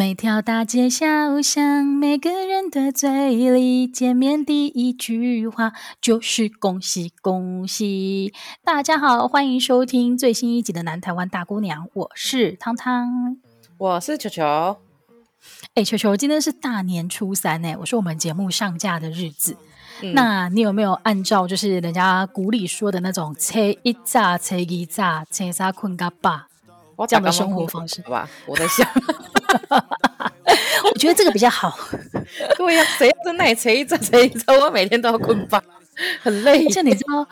[0.00, 8.32] 每条大街小巷，每个人的嘴里，见面第一句话就是恭喜恭喜。
[8.64, 13.36] 大家好，欢迎收听最新一集的《南台湾大姑娘》，我是汤汤，
[13.76, 14.78] 我是球球。
[15.74, 19.58] 哎，球球，今天是大年初三呢，我说我们节目上架的日子。
[20.00, 26.44] 嗯、那你有没有按照就是人家古里说的那种“初一早，初二早，初三困觉饱”
[27.06, 28.02] 这样的生活方式？
[28.04, 28.86] 好吧，我在想。
[30.84, 31.78] 我觉得这个比较好。
[32.56, 34.60] 对呀、啊，谁在那里吹一阵吹一阵？
[34.60, 35.62] 我每天都要困吧，
[36.22, 36.66] 很累。
[36.66, 37.26] 而且你知道，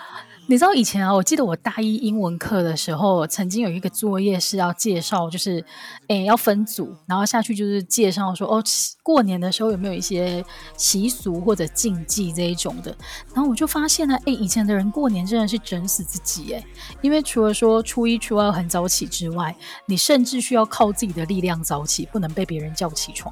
[0.50, 5.62] 你知道以前啊，我记得我大一英文课的时候，曾经有一个作业是要介绍，就是
[6.06, 8.64] 诶要分组，然后下去就是介绍说哦，
[9.02, 10.42] 过年的时候有没有一些
[10.74, 12.96] 习俗或者禁忌这一种的。
[13.34, 16.64] 然后我就发现呢，诶以前的人过年真的是整死自己诶，
[17.02, 19.54] 因为除了说初一初二很早起之外，
[19.84, 23.30] 你甚至需要靠自己的力量早起，不能被别人叫起床。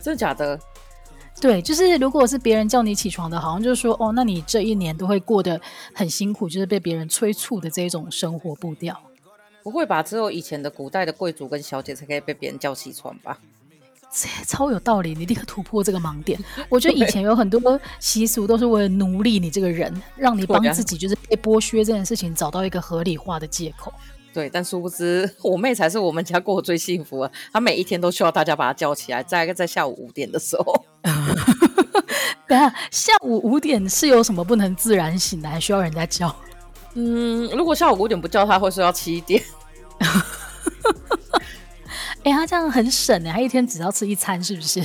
[0.00, 0.56] 真的假的？
[1.40, 5.60] 对，就是如果是别人叫你起床的，好像就是说，哦，那你这一年都会过得
[5.92, 8.98] 很辛苦，就是被别人催促的这种生活步调。
[9.62, 10.02] 不会吧？
[10.02, 13.38] 只有以前的古代的贵族跟小姐才可以被别人叫起床吧？
[14.46, 16.38] 超有道理，你立刻突破这个盲点。
[16.68, 23.92] 我觉得以前有很多习俗都是为了奴隶你这个人，让你帮自己就是被剥削这件事情找到一个合理化的借口。
[24.34, 27.30] 对，但殊不知我妹才是我们家过得最幸福啊！
[27.52, 30.84] 她每一天都需要大家把她叫起来，在在下午五点的时候。
[32.48, 36.34] 等下，下午五点是有什么不能自然醒来，还需要人家叫？
[36.94, 39.40] 嗯，如果下午五点不叫她，会睡到七点。
[42.24, 44.84] 哎、欸，她这样很省哎，她一天只要吃一餐，是不是？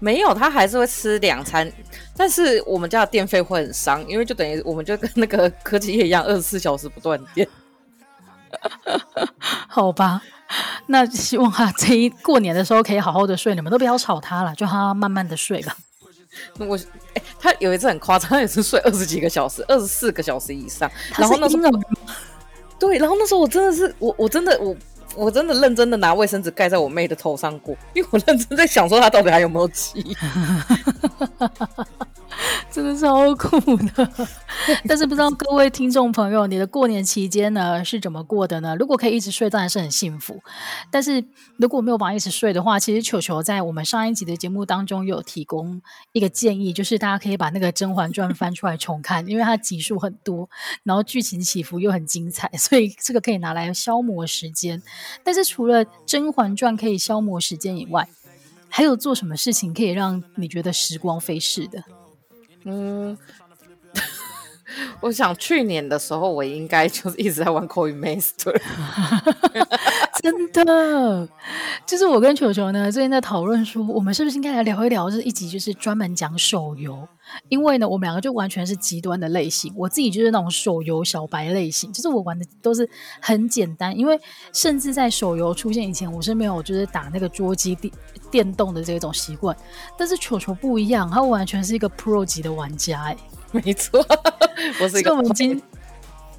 [0.00, 1.72] 没有，她还是会吃两餐，
[2.16, 7.48] 但是我们家的电费会很伤，因为就等于我们就跟那个科技业一样，二十四小时不断电。
[9.68, 10.22] 好吧，
[10.86, 15.76] 那希望他这一过年的时候可以好好的睡，你们都不要吵他了，就让他慢慢的睡吧。
[16.58, 16.80] 我哎、
[17.14, 20.90] 欸，他有一次很夸张，他也是睡二十几个小时，二十四个小时以上。
[21.16, 21.62] 然后那时候，
[22.78, 24.76] 对，然后那时候我真的是我我真的我
[25.14, 30.16] 我真的认真的拿卫生纸盖在我妹的头上过，因为我认真在想说他到底还有没有气。
[32.70, 34.10] 真的超苦的，
[34.88, 38.74] 但是不知道各位听众朋友，你的过年期间呢是怎么过的呢？
[38.76, 40.40] 如果可以一直睡，当然是很幸福。
[40.90, 41.24] 但是
[41.56, 45.80] 如果没有办法一直睡的话，其实球球在我们上一集的节目当中有提供
[46.12, 50.48] 一个建议，就是大家可以把那个《甄嬛传》翻出来重看，因为它集数很多，
[50.82, 54.82] 然后剧情起伏又很精彩，所以这个可以拿来消磨时间。
[55.22, 58.08] 但是除了《甄嬛传》可以消磨时间以外，
[58.68, 61.84] 还有做什么事情可以让你觉得时光飞逝的？
[62.64, 63.16] 嗯，
[65.00, 68.52] 我想去年的时候，我应该就是一直在玩 Coin Master，
[70.62, 71.26] 的，
[71.86, 77.08] 就是我跟球球呢最近在讨论说，我们是不是应该来聊一聊，就是一集就是专门讲手游，
[77.48, 82.86] 因为呢，我们两个就完全是极端的类型，我自己就是那种手游小白类型，就是我玩的都是
[83.20, 84.20] 很简单，因为
[84.52, 87.92] 甚至在手游出现以前，我是没有就是打那个桌机电
[88.30, 89.56] 电动的这种习惯，
[89.98, 93.16] 但是球球不一样，他完全是一个 Pro 级的玩家，哎，
[93.50, 94.04] 没错，
[94.80, 95.14] 我是一个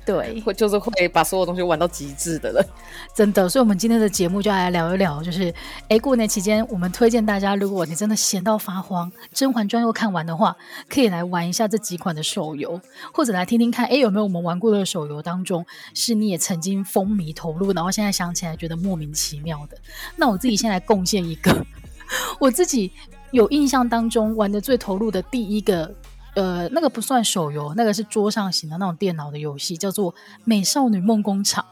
[0.05, 2.65] 对，会就是会把所有东西玩到极致的人，
[3.15, 3.49] 真的。
[3.49, 5.51] 所以，我们今天的节目就来聊一聊，就是
[5.89, 10.55] 哎，过年期间，我们推荐大家，如果你真的闲到发慌，《甄嬛传》又看完的话，
[10.87, 12.79] 可以来玩一下这几款的手游，
[13.11, 15.65] 或者来听听看，哎，有没有我们玩过的手游当中，
[15.95, 19.77] 是你也曾经风靡投入，然后现在想起来觉得莫名其妙的。
[20.15, 21.65] 那我自己先来贡献一个，
[22.39, 22.91] 我自己
[23.31, 25.91] 有印象当中玩的最投入的第一个。
[26.35, 30.13] 呃，那个不算手游，那个是桌上型的那种电脑的游戏，叫做
[30.43, 31.63] 《美少女梦工厂》。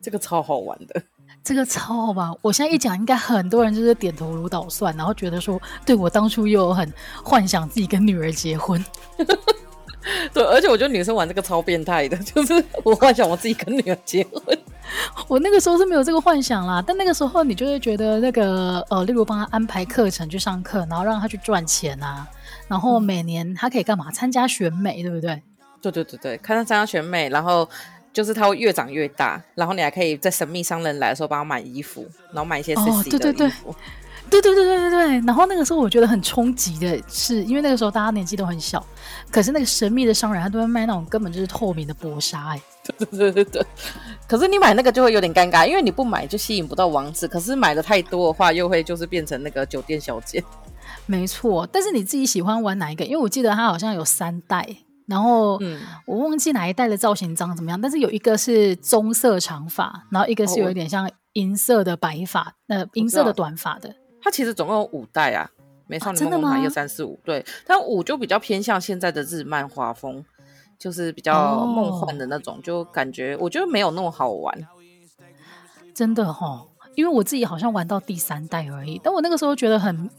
[0.00, 1.02] 这个超好玩的，
[1.44, 2.34] 这个超好玩。
[2.40, 6.92] 我现在一讲，应该很多人就是点头如捣蒜，然后觉得说，对，我当初又有很
[7.22, 8.82] 幻想自己跟女儿结婚。
[10.32, 14.57] 对，而且我觉得女生玩这个超变态的， 就是我幻想我自己跟女儿结婚。
[15.28, 22.26] 我那个时候是没有这个幻想啦，但那个时候你就会觉得那个呃，例如帮他安排课程去上课，然后让他去赚钱啊。
[22.66, 24.10] 然后每年他可以干嘛？
[24.10, 25.42] 参加选美，对不对？
[25.80, 27.66] 对对对对，看他参加选美，然后
[28.12, 33.70] 就是他会越长越大，然后你还可以在神秘商人来的时候帮他买衣服，然后买一些 sexy 的衣服。
[33.70, 33.76] 哦，
[34.28, 35.26] 对对对，对对对对对对。
[35.26, 38.84] 然后那个时候我觉得很冲击的是，因为那个时候大家年纪都很小，
[39.30, 42.60] 可是那个神秘的商人他都会卖那种根本就是透明的薄纱，哎，
[42.98, 43.66] 对对对对。
[44.26, 50.42] 可是你买那个就会有点尴尬，因为你不买就吸引不到王子，可是买的太多的话，又会就是变成那个酒店小姐。
[51.06, 53.04] 没错，但是你自己喜欢玩哪一个？
[53.04, 54.66] 因为我记得它好像有三代，
[55.06, 55.58] 然后
[56.06, 57.80] 我忘记哪一代的造型长怎么样。
[57.80, 63.94] 但是有一个是棕色长发，然后一个是有一点像银色的白发，呃，银色的短发的。
[64.22, 65.48] 它其实总共有五代啊，
[65.86, 70.22] 美少女梦梦一二三四五，对，但五就比较偏向现在的日漫画风，
[70.78, 74.68] 就是比较梦幻的那种，哦、就感觉我觉得没有那么好玩，
[75.94, 76.68] 真的哈、哦。
[76.94, 80.10] 因为我自己好像玩到第三代而已，但我那个时候觉得很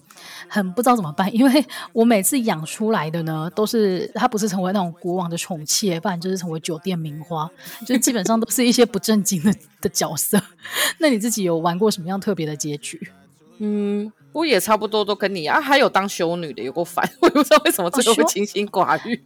[0.47, 7.51] 很不知道怎么办，因为 我每次养出来的呢，都是它不是成为那种国王的宠妾，不然就是成为酒店名花，
[7.85, 10.41] 就基本上都是一些不正经的的角色。
[10.99, 13.11] 那你自己有玩过什么样特别的结局？
[13.57, 19.21] 嗯，我也差不多都跟你啊，还有当修女的有过烦， 我也不知道为什么最后会清心寡欲。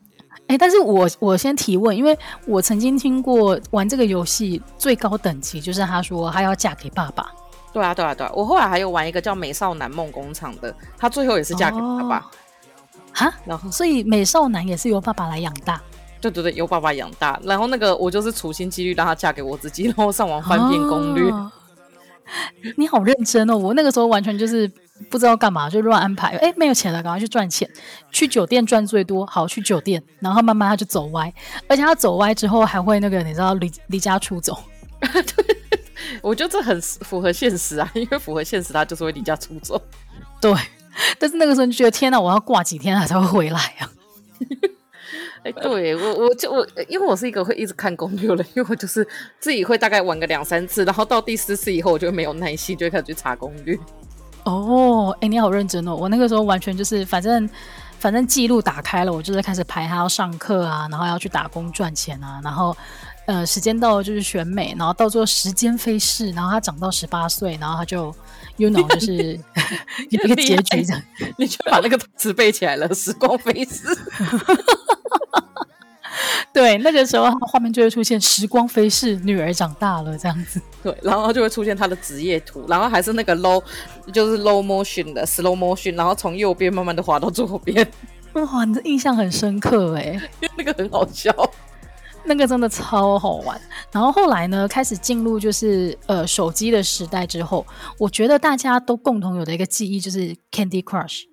[0.47, 7.31] 哎、欸，但是我我先提问，因为我曾经听过玩这个游戏最高等级就是他说他要嫁给爸爸。
[7.71, 8.31] 对啊，对啊，对啊！
[8.35, 12.29] 我后来还有玩一个叫《美少男梦工厂》的，他最后也是嫁给爸爸。
[13.11, 15.81] 哈、哦，然后所以美少男也是由爸爸来养大。
[16.21, 17.39] 对对对，由爸爸养大。
[17.43, 21.31] 然后那个我就是处心积虑让他嫁给我自己，然后上网翻遍攻略。
[21.31, 21.51] 哦、
[22.77, 23.57] 你好认真哦！
[23.57, 24.71] 我那个时候完全就是
[25.09, 26.35] 不知道干嘛，就乱安排。
[26.37, 27.69] 哎，没有钱了，赶快去赚钱。
[28.11, 30.01] 去酒店赚最多，好去酒店。
[30.19, 31.33] 然后慢慢他就走歪，
[31.67, 34.57] 而且他走歪之后还会那个，你知道离离家出走。
[34.99, 35.45] 对。
[36.21, 39.81] 我觉得这很符合现实啊，因为符合现实，他就是会离家出走。
[40.41, 40.53] 对，
[41.17, 43.89] 但是那个时候就觉得天哪，我要挂几天他才会回来啊？
[45.43, 49.07] 哎、欸，对我，我就我，因为我是一个会一直看攻略的，因为我就是
[49.39, 53.77] 自己会大概玩个两三次，然后到第四次以后，我就没有耐心，就会开始去查攻略。
[54.45, 55.95] 哦，哎、欸，你好认真哦！
[55.95, 57.49] 我那个时候完全就是，反正
[57.99, 62.75] 反正记录打开了，我就是开始排他要上课啊，然后要去打工赚钱啊，然后。
[63.25, 68.13] 呃，时间到了就是选美，然后到最后时间飞逝，然后他长到十八岁，然后他就
[68.57, 69.39] ，you know，就是
[70.11, 71.01] 有一个结局这样，
[71.39, 73.81] 你就把那个词背起来了，时光飞逝。
[76.53, 80.61] 对，那个时候他画面就会出现时光飞逝，女儿长大了这样子。
[80.83, 83.63] 对，然后就会出现他的职业图，然后还是那个 low，
[84.11, 87.87] 就是 low motion 的 slow motion，然后从右边慢慢的滑到左边。
[88.33, 91.33] 哇，你的印象很深刻哎，因为那个很好笑。
[92.25, 93.59] 那个真的超好玩，
[93.91, 97.65] 然后后来呢，开始进入就是呃手机的时代之后，
[97.97, 101.23] 我觉得大家都共同有的一个记忆就是 Candy Crush。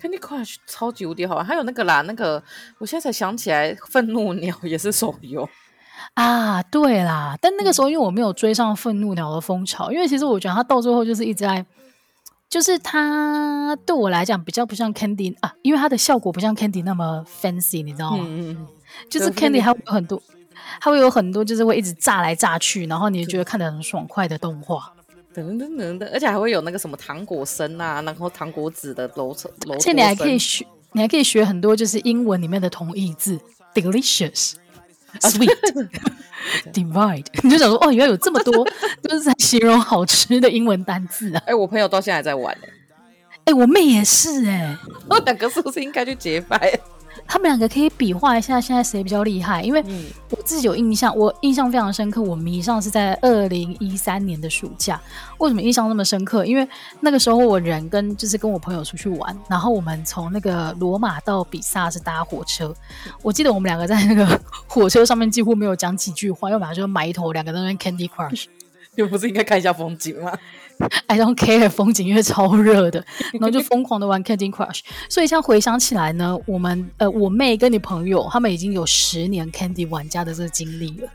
[0.00, 2.42] Candy Crush 超级无敌好玩，还有那个啦，那个
[2.78, 5.48] 我现在才想起来，愤怒鸟也是手游
[6.14, 11.64] 啊，对啦，但那个时候因为我没有追上愤怒鸟的风潮，因为其实我觉得它到最后就是一直在，
[12.48, 18.24] 就是它对我来讲比较不像 Candy 啊，因为它的效果不像 Candy 那么 fancy，你知道吗？
[18.26, 18.66] 嗯嗯。
[19.08, 20.20] 就是 Candy 还会有很多，
[20.80, 24.92] 它会有很多，就是会一直炸来炸去，然后你就觉得看得很爽快的动画，
[25.32, 33.38] 等等等等，而且还会有那个什么糖果声啊，然后糖果纸的楼层楼，而且你还可以学，你还可以学很多就是英文里面的同义字
[33.72, 34.54] ，delicious、
[35.20, 35.88] sweet、
[36.72, 38.66] divide，你就想说哦，原来有这么多
[39.02, 41.42] 都是在形容好吃的英文单字啊！
[41.46, 42.66] 哎，我朋友到现在还在玩呢、
[43.44, 44.78] 欸，哎，我妹也是哎、欸，
[45.08, 46.78] 我两个是不是应该去结拜？
[47.30, 49.62] 他们两个可以比划一下，现在谁比较厉害？
[49.62, 49.80] 因为
[50.30, 52.20] 我自己有印象，我印象非常深刻。
[52.20, 55.00] 我迷上是在二零一三年的暑假。
[55.38, 56.44] 为什么印象那么深刻？
[56.44, 56.68] 因为
[56.98, 62.74] 那个时候我人跟就是跟我朋友出去玩，然后我们从那个罗马到比萨是搭火车。
[63.22, 68.46] 我记得我们两个在那个火车上面几乎没有讲几句话，因为马上就埋头两个在那边 Candy Crush。
[68.96, 70.36] 又不是应该看一下风景吗
[71.06, 73.04] ？I don't care 风景，因为超热的，
[73.34, 74.80] 然后就疯狂的玩 Candy Crush。
[75.08, 81.08] 所以像回想起来呢，我们呃，我妹跟你朋友他们已经有十年 Candy 玩家的这个经历了。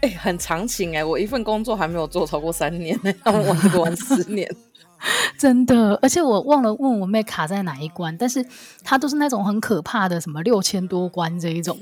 [0.00, 4.48] 哎、欸，很长情哎、欸，我一份工作还没有做超过三年呢，他们玩这个玩十年，
[5.36, 5.98] 真的。
[6.00, 8.44] 而且我忘了问我妹卡在哪一关，但是
[8.84, 11.76] 她都是那种很可怕的，什么六千多关这一种，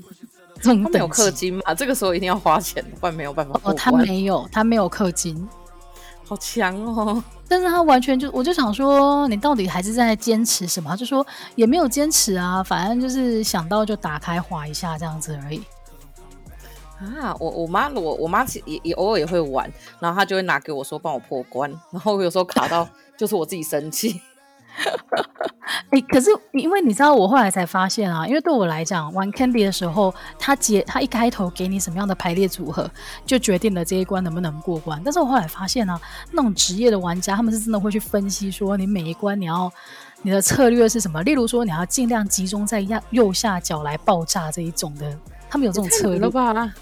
[0.67, 1.75] 这种没有氪金嘛？
[1.75, 3.61] 这个时候一定要花钱，不然没有办法。
[3.63, 5.49] 哦，他没有，他没有氪金。
[6.29, 7.23] 好强哦！
[7.47, 10.91] 但是他完全就，我就想说，你到底还是在坚持什么？
[10.91, 15.63] 他就说也没有坚持啊，反正就是想到就打开滑一下这样子而已。
[16.99, 19.71] 啊，我我妈我我妈也也偶尔也会玩，
[20.01, 24.21] 然后她就会拿给我说帮我破关，然后有时候卡到就是我自己生气。
[25.91, 32.89] 哎、欸，可是因为你知道，我后来才发现啊，因为对我来讲，玩 Candy 的时候，他结他一开头给你什么样的排列组合，
[33.25, 35.01] 就决定了这一关能不能过关。
[35.05, 39.73] 但是我后来发现啊，那种职业的玩家，他们是真的会去分析说，你每一关你要
[40.23, 41.23] 你的策略是什么。
[41.23, 45.19] 例如说，你要尽量集中在右右下角来爆炸这一种的，
[45.49, 46.73] 他们有这种策略吧。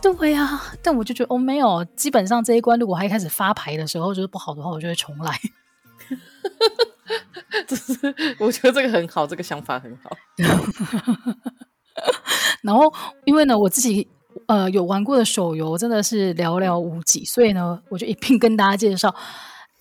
[0.00, 5.38] 对呀、啊，但我就觉得哦，没有，基本上这一关如果还一开始发牌的时候就是不好的话，我就会重来。
[7.66, 10.10] 就是我觉得这个很好，这个想法很好。
[12.62, 12.92] 然后，
[13.24, 14.08] 因为呢，我自己
[14.46, 19.14] 呃有玩过的手游真的是寥寥无几，所以呢，我就一并跟大家介绍。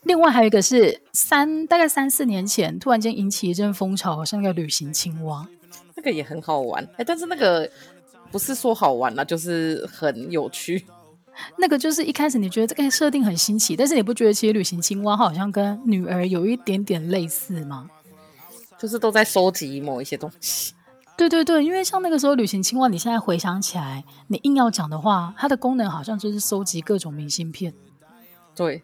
[0.04, 5.48] 另外还有一个是三大概三四年前突然间引起一阵风潮，好像那个旅行青蛙，
[5.96, 7.70] 那个也很好玩，哎，但是那个
[8.32, 10.84] 不是说好玩啦，就是很有趣。
[11.58, 17.90] 那个就是一开始你觉得这个设定很新奇，但是你不觉得其实旅行青蛙好像跟女儿有一点点类似吗？
[18.78, 20.74] 就是都在收集某一些东西。
[21.18, 27.74] 对对对，因为像那个时候旅行青蛙，你现在回想起来，你硬要讲的话，它的功能好像就是收集各种明信片。
[28.56, 28.82] 对，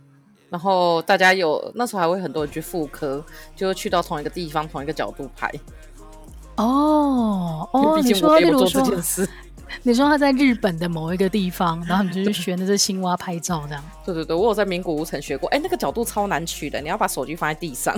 [0.50, 3.24] 然后大家有那时候还会很多人去复刻，
[3.56, 5.52] 就去到同一个地方、同一个角度拍。
[6.58, 8.84] 哦哦，你说例如说。
[9.84, 13.84] 你说他在日本的某一个地方，然后你就去学那只青蛙拍照，这样。
[14.06, 15.50] 对对对，我有在名古屋城学过。
[15.50, 17.96] 哎，那个角度超难取的，你要把手机放在地上，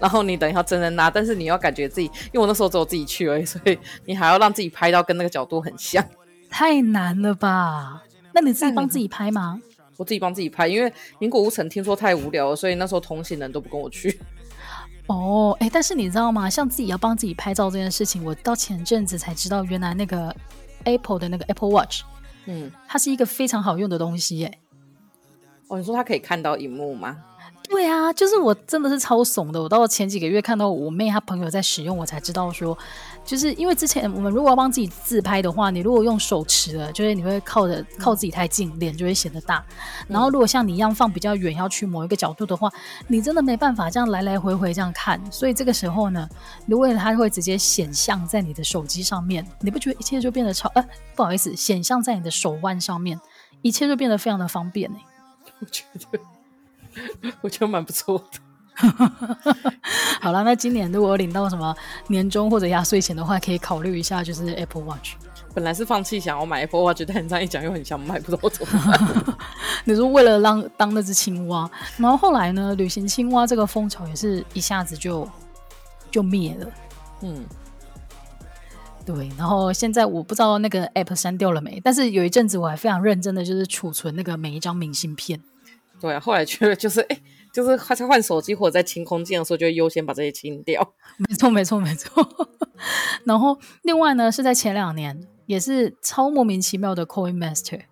[0.00, 6.04] 然后你等一下真人拿，但是你要感觉自己，因为我那时候只有自己去而已，所以你还要让自己拍到跟那个角度很像。
[6.48, 8.02] 太难了吧？
[8.32, 9.60] 那你自己帮自己拍吗？
[9.96, 14.18] 我自己帮自己拍，因为名古屋城听说太无聊了，所以那时候同行人都不跟我去。
[15.06, 16.48] 哦，哎，但是你知道吗？
[16.48, 20.34] 像自己要帮自己拍照这件事情，我到前阵子才知道，原来那个。
[20.84, 22.02] Apple 的那个 Apple Watch，
[22.46, 24.58] 嗯，它是一个非常好用的东西耶。
[25.68, 27.22] 哦，你说它可以看到荧幕吗？
[27.80, 29.62] 对啊，就是我真的是超怂的。
[29.62, 32.76] 我到前几个月看到我妹她朋友在使用，我才知道说，
[33.24, 39.64] 就是因为之前我们如果要帮自己自拍的话，你如果用手持的，就是你会靠着靠自己太近，脸就会显得大。
[40.06, 42.70] 然后如果像你一样放比较远，要去某一个角度的话，
[43.08, 45.18] 你真的没办法这样来来回回这样看。
[45.32, 46.28] 所以这个时候呢，
[46.66, 50.70] 如果它会直接显像在你的手机上面，你不觉得一切就变得超？
[50.74, 50.84] 呃，
[51.16, 53.18] 不好意思，显像在你的手腕上面，
[53.62, 54.98] 一切就变得非常的方便呢。
[55.60, 56.20] 我觉得。
[57.42, 58.38] 我觉得蛮不错的。
[60.22, 61.74] 好了，那今年如果领到什么
[62.08, 65.12] 年终或者压岁钱的话，可以考虑一下，就是 Apple Watch。
[65.52, 69.36] 本来是放弃想要买 Apple Watch，但你这样一讲又很想买，不知道怎么办。
[69.84, 75.28] 你说为了让当那只青蛙，然后后来呢，旅行青蛙这个风潮也是一下子就
[76.10, 76.66] 就灭了。
[77.22, 77.44] 嗯，
[79.04, 79.28] 对。
[79.36, 85.38] 然后现在我不知道那个 App 删掉了没，但是有一阵子我还非常认真的就是储存那个每一张明信片。
[86.00, 87.20] 对啊，后来觉得就是哎，
[87.52, 90.94] 就是他在换手机或者在清空机的时候，就会优先把这些清掉。
[91.28, 92.26] 没错，没错，没错。
[93.24, 97.82] 然后另外呢，是在前两年也是超莫名其妙的 Coin Master。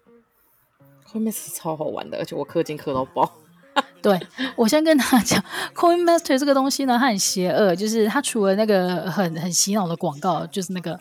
[1.07, 3.31] Coin Master 超好玩的，而且我氪金氪到爆。
[4.01, 4.19] 对，
[4.57, 10.99] 我先跟他讲，Coin Master 这个东西呢，它很邪恶，就是它除了那个很很洗脑的广告，就是那个。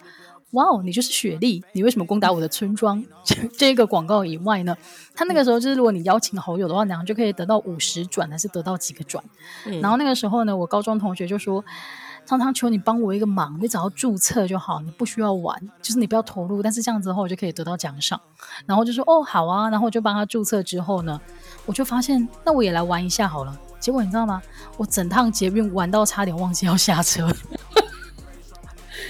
[0.51, 3.03] 哇哦，你就是雪莉，你为什么攻打我的村庄？
[3.57, 4.75] 这个广告以外呢，
[5.13, 9.23] 他那个时候就是，如果你邀请好友的话，然后就可以得到五十转，还是得到几个转？
[9.65, 11.63] 嗯、然后那个时候呢，我高中同学就说
[12.25, 18.19] ：“常常求你帮我一个忙，你只要注册就好，你不需要玩，就是你不要投入，但是这样子的话，我就可以得到奖赏。”
[18.65, 21.19] 然后就说：“哦，好啊。”然后我就帮他注册之后呢，
[21.65, 23.59] 我就发现，那我也来玩一下好了。
[23.79, 24.41] 结果你知道吗？
[24.77, 27.29] 我整趟捷运玩到差点忘记要下车。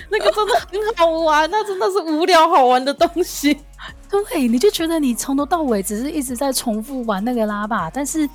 [0.10, 3.58] 那个真的很好玩，那真的是无聊好玩的东西。
[4.10, 8.28] 对，你就觉得你从头到尾只是一直在重复玩那个拉霸，但是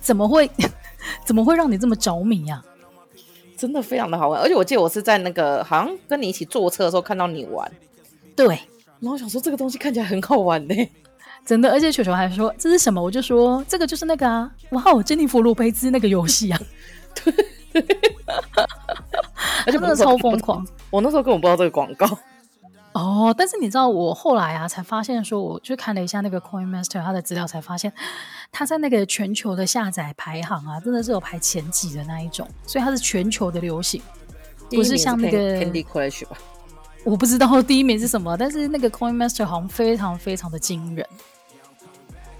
[0.00, 0.50] 怎么会
[1.24, 2.64] 怎么会让你这么着迷呀、啊？
[3.56, 7.70] 真的非常的好玩，而且我记得我是在那个好像跟你一起坐车的时候看到你玩。
[8.36, 8.46] 对，
[9.00, 10.74] 然后我想说这个东西看起来很好玩呢，
[11.44, 11.68] 真的。
[11.72, 16.60] 而且球球还说这是什么，我就说这个就是那个啊，哇哦，珍妮弗罗培兹那个游戏啊。
[17.24, 17.34] 对。
[19.66, 22.06] 而且真的超疯狂，我那时候根本不知道这个广告。
[22.94, 27.92] 哦，但是你知道，我后来啊才发现，说我去看了一下那个 Coin Master 它的资料，才发现
[28.50, 34.02] 它在那个全球的下载排行啊，真的是有排前几的那一种，所以它是全球的流行，
[34.70, 36.36] 不是像那个 Candy Crush 吧？
[37.04, 41.06] 我不知道 第一名是什么，但是那个 Coin Master 好像非常非常的惊人。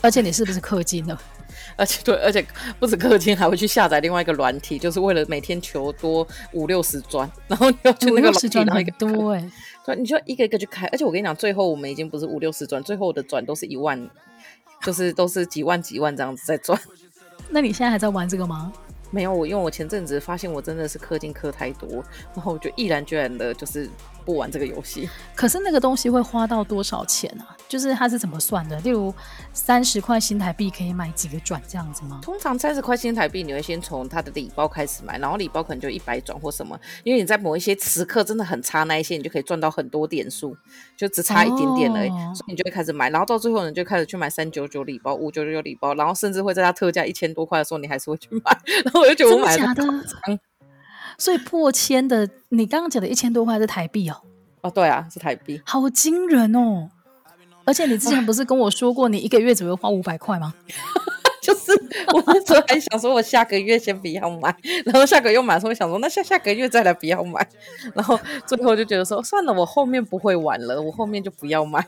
[0.01, 1.21] 而且你是不是氪金了？
[1.79, 2.45] 而且对，而且
[2.81, 9.51] 不止氪金，还会去下载另外一个软体，就是为了每天求多五六十砖，然后你要去那个软体，然后一个多哎，
[9.87, 10.87] 对，你就一个一个去开。
[10.89, 14.11] 而且我跟你讲，最后我们已经不是五六十砖，最后的转都是一万，
[14.83, 16.79] 就是都是几万几万这样子在赚。
[17.49, 18.73] 那你现在还在玩这个吗？
[19.11, 22.05] 没有，我因为我前阵子发现我真的是氪金氪太多，
[22.35, 23.89] 然后我就毅然决然的就是。
[24.29, 27.57] 不玩这个游戏，可是那个东西会花到多少钱啊？
[27.67, 28.79] 就是它是怎么算的？
[28.81, 29.15] 例如
[29.55, 32.21] 三十块新台币可以买几个转这样子吗？
[32.23, 40.55] 通常三十块新台币，你会先从它的礼包开始买，然后礼包可能就一百转或什么，因为你在某一些时刻真的很差那一些，你就可以赚到很多点数，
[40.95, 50.39] 就只差一点点而已，哦、所以你就会开始买，然后到最后你就开始去买三九九礼包、五九九礼包，然后甚至会在它特价一千多块的时候，你还是会去买，然后我就觉得我买的真的的。
[51.19, 54.17] 所以破千的，你刚刚讲的一千多块是台币哦？
[54.63, 56.89] 哦，对啊，是台币，好惊人哦！
[57.65, 60.55] 而且你之前不是跟我说过，你一个月只会花五百块吗？
[61.43, 61.73] 就是
[62.13, 67.47] 我那时候还想说，我下个月先不要买，然后下个月又买的时候想说，那下下个月再来不要买，
[67.95, 71.85] 然后最后就觉得说，算了，我后面不会玩了，我后面就不要买。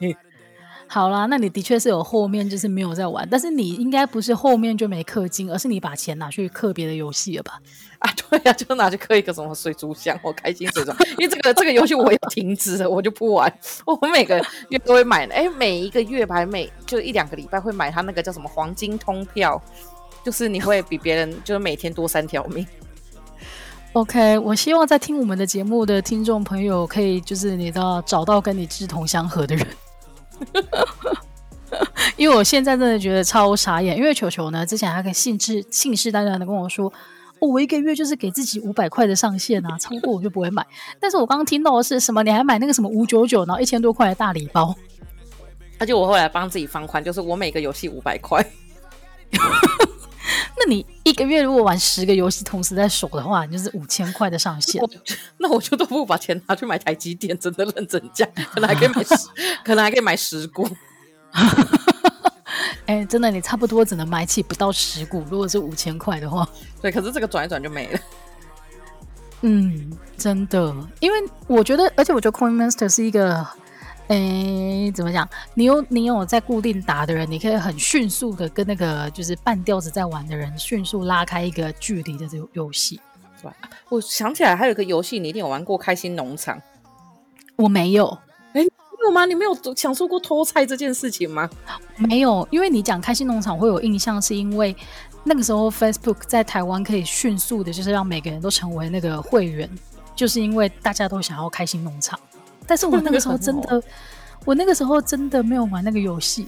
[0.92, 7.61] 好啦，那你的确是有后面就是没有在玩，但是你应该不是后面就没氪金，而是你把钱拿去氪别的游戏了吧？
[8.00, 13.59] 啊，对呀、啊，就拿去氪一个什么水族箱我开心水族箱，因为这个这个游戏我也停止了，我就不玩。
[13.87, 19.62] 我每个月都会买，哎，每一个月吧，每就一两个礼拜会买他那个叫什么黄金通票，
[20.25, 22.66] 就是你会比别人就是每天多三条命。
[23.92, 29.64] OK，我希望在听我们的节目的听众朋友可以就是你知道找到跟你志同相合的人。
[32.16, 36.92] 因为我现在真的觉得超傻眼，因为球球呢，之前还可以信誓信誓旦旦的跟我说，
[37.38, 40.66] 哦，我一个月就是给自己五百块的上限啊，超过我就不会买。
[40.99, 42.23] 但是我刚刚听到的是什么？
[42.23, 44.75] 你还买那个什么五九九，然后一千多块的大礼包，
[45.78, 48.44] 而且我后来帮自己放宽，就是我每个游戏五百块。
[50.56, 54.82] 那你一个月如果玩十个游戏同时在手的话，你就是五千块的上限。
[55.38, 59.14] 那我就都不把钱拿去买台积电，真的认真讲，可能还可以买 十，
[59.64, 60.68] 可能还可以买十股。
[62.87, 65.25] 哎、欸，真的，你差不多只能买起不到十股。
[65.30, 66.49] 如果是五千块的话，
[66.82, 68.00] 对，可是这个转一转就没了。
[69.42, 73.46] 嗯，真的，因为我觉得，而且我觉得 Coin Master 是一个。
[74.11, 75.29] 诶，怎么讲？
[75.55, 83.00] 你有你有在固定打的人，你可以很迅速的跟那个就是半吊子在玩的人迅速拉开一个距离的这个游戏。
[83.40, 83.49] 对，
[83.88, 86.59] 我想起来还有一个游戏，你一定有玩过《开心农场》。
[87.55, 88.07] 我没有。
[88.55, 88.71] 诶，你
[89.05, 89.25] 有吗？
[89.26, 91.49] 你没有享受过偷菜这件事情吗？
[91.97, 94.75] 没有，因为你讲《开心农场》会有印象，是因为
[95.23, 99.71] 那个时候 Facebook 在台湾可以迅速的，就是让每个人都成为那个会员，
[100.17, 102.19] 就是因为大家都想要开心农场。
[102.70, 103.82] 但是我那个时候真的，
[104.46, 106.46] 我那个时候真的没有玩那个游戏，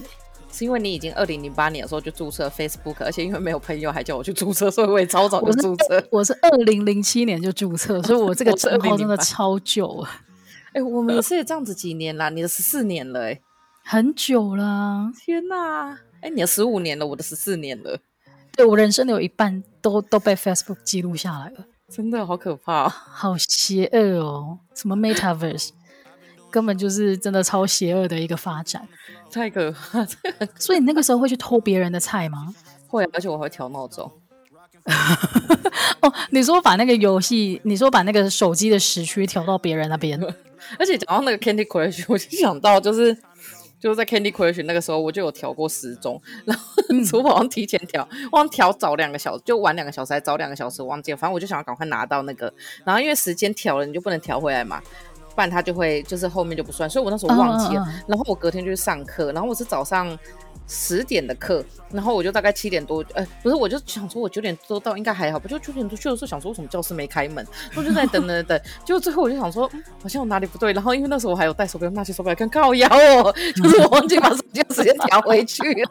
[0.49, 6.01] 是因为你已经二零零八年的时候就注册 Facebook，而且因为没有朋友还叫我去注册，所以我也超早就注册。
[6.09, 10.09] 我是二零零七年就注册， 所以我这个账号真的超久了。
[10.67, 13.41] 哎、欸，我们也是这样子几年啦，你的十四年了、欸，哎，
[13.83, 15.11] 很久了。
[15.19, 17.99] 天哪，哎、欸，你的十五年了，我的十四年了。
[18.55, 25.71] 对，我人生的有一半都都被 Facebook 记录下来了，真的好可怕，好邪恶哦，什么 Metaverse。
[26.53, 28.87] 根本就是真的超邪恶的一个发展，
[29.31, 30.05] 太可怕！
[30.59, 32.53] 所以你那个时候会去偷别人的菜吗？
[32.87, 34.11] 会，而且我会调闹钟。
[36.01, 40.21] 哦，你说把那个游戏，你说把那个手机的时区调到别人那边，
[40.77, 43.17] 而且讲到那个 Candy Crush， 我就想到就是
[43.79, 51.17] 就是在 Candy Crush 那个时候，我就有调过时钟，然后我好像提前调，我好像调早两个小时，就晚两个小时，还早两个小时，忘记了。
[51.17, 52.53] 反正我就想要赶快拿到那个，
[52.85, 54.79] 然后因为时间调了，你就不能调回来嘛。
[55.35, 57.81] 不然他就会就是后面就不算，所以我那时候忘记了。
[57.81, 58.03] Uh, uh, uh.
[58.07, 60.17] 然后我隔天就去上课，然后我是早上
[60.67, 70.71] 十点的课，然后我就大概七点多，呃，不是，我就想说我九点多到应该还好，不就九点多去的时候想说为什么教室没开门，我就在等等等， 结果最后我就想说，嗯，好像我哪里不对。
[70.71, 75.89] 然后因为那时候我还有带手表，拿起手表看靠腰哦，就是我忘记把手机的时间调回去了。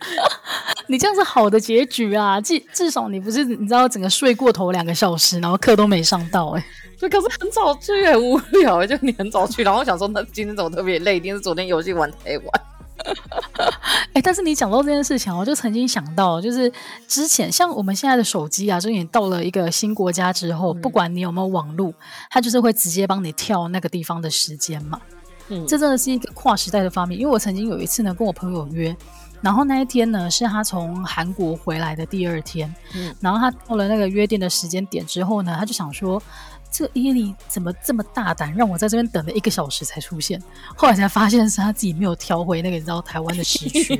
[0.88, 6.66] 你这样是好的结局啊，至至少你不是你知道整个睡过头两个小时，然后课都没上到哎、欸。
[6.98, 11.16] 对，可是很早去很无聊，就你很早去，然后我想说，那今天怎么特别累？
[11.16, 12.46] 一定是昨天游戏玩太晚。
[14.12, 16.72] 哎、欸，但是你讲到这件事情，我就曾经想到，就是
[17.06, 21.92] 之前像我们现在的手机啊，就是你到了一个新国家之后，嗯、不管你有没有网络，
[22.30, 25.00] 它就是会直接帮你跳那个地方的时间嘛。
[25.50, 27.16] 嗯，这真的是一个跨时代的发明。
[27.16, 28.94] 因为我曾经有一次呢，跟我朋友约。
[29.40, 32.72] 然后那一天呢，是他从韩国回来的第二天。
[32.94, 36.22] 嗯，然后他到了那个约定的时间点之后呢，他就想说，
[36.70, 40.42] 这个伊利怎么这么大胆，让我在这边等了一个小时才出现？
[40.76, 43.96] 后来才发现是他自己没有调回那个你知道台湾的时区，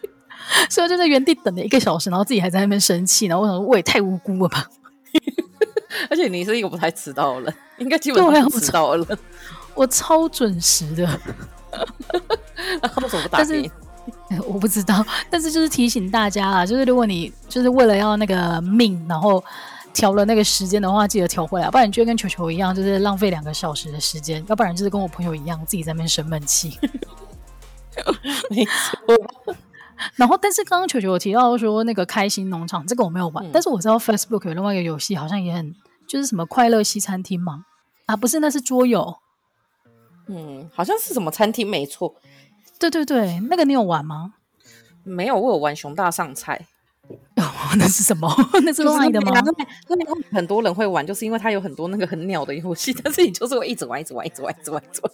[0.70, 3.26] 所以就在原地等了一个小时，然后自己还在那边生气。
[3.26, 4.66] 然后我想说，我也太无辜了吧！
[6.08, 9.06] 而且你是一个不太迟到的人，应该基本上不迟到了。
[9.74, 11.04] 我超准时的，
[12.82, 13.70] 然后为什么不打 给你？
[14.46, 19.42] 我不知道， 但是就是提醒大家啊，就是如果你就是为了要那个命，然后
[19.92, 26.78] 调了那个时间的话，记得调回来，不然你就会跟球球一样，就是浪费两个小时的时间；要不然就是跟我朋友一样，自己在那边生闷气。
[28.50, 29.16] 没错。
[30.16, 35.74] 然后，但是刚刚球球有提到说那个开心农场，这个我没有玩，嗯、但是我知道 Facebook 有另外一个游戏，好像也很
[36.08, 37.64] 就是什么快乐西餐厅嘛？
[38.06, 39.18] 啊，不是，那是桌游。
[40.28, 42.14] 嗯，好像是什么餐厅，没错。
[42.80, 44.34] 对对对，那个你有玩吗？
[45.04, 46.66] 没有，我有玩熊大上菜。
[47.36, 47.44] 哦，
[47.76, 48.32] 那是什么？
[48.64, 49.32] 那是乱的吗？
[49.88, 55.12] 那边很多人会玩，就是因为它有很多那个很鸟的游戏， 但是你就是会一直玩，一直玩，一直玩，一直玩，一直玩。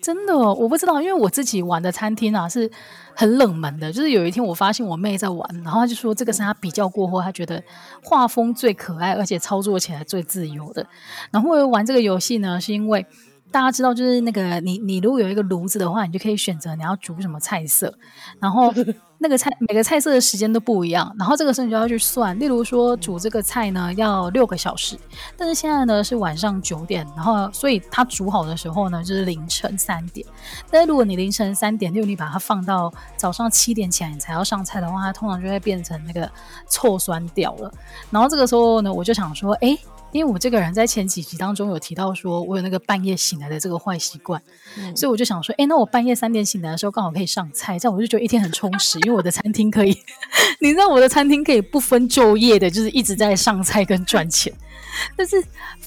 [0.00, 2.70] 真的，我不知道，因为我自己玩的餐厅啊是
[3.14, 3.92] 很冷门的。
[3.92, 7.62] 就是有一天我发现我妹在玩，然后她就说这个是她比较过后，她觉得
[8.02, 10.86] 画风最可爱，而且操作起来最自由的。
[11.30, 13.04] 然后我玩这个游戏呢，是因为。
[13.50, 17.92] 大家知道，就是那个你，你如果有一个炉子的话，你就可以选择你要煮什么菜色，
[18.38, 18.72] 然后
[19.18, 22.38] 那个菜 每个菜色的时间都不一样，然后这个时候你就要去算。
[22.38, 24.96] 例如说煮这个菜呢要六个小时，
[25.36, 30.26] 但是现在呢是晚上九点，然后所以它煮好的时候呢就是凌晨三点。
[30.70, 36.30] 但是如果你凌晨三点，例如你把它放到早上七点起来你才要上菜的话，它通常就会变成那个
[36.68, 37.72] 臭酸掉了。
[38.10, 39.76] 然后这个时候呢，我就想说，哎。
[40.12, 44.42] 因为我这个人在前几集当中有提到说，我有那个半夜醒来的这个坏习惯，
[44.76, 48.98] 嗯、所以我就想说，哎，那我半夜三点醒来的时候刚好可以上菜，这样我就觉得一天很充实。
[49.00, 49.96] 因为我的餐厅可以，
[50.60, 54.52] 你知道我的餐厅可以不分昼夜的，就是一直在上菜跟赚钱。
[55.16, 55.42] 但是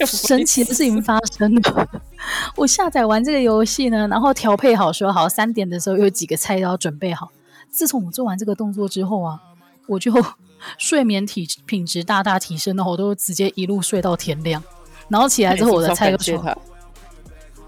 [0.05, 1.89] 神奇的事情发生了，
[2.55, 7.29] 我下载完这个游戏呢，然后调配好说好三点的时候有几个菜都要准备好。
[7.69, 9.39] 自从我做完这个动作之后啊，
[9.87, 10.13] 我就。
[10.77, 14.63] 睡眠体品质大大提升的话，我都直接一路睡到天亮，
[15.07, 16.43] 然后起来之后我的菜就熟。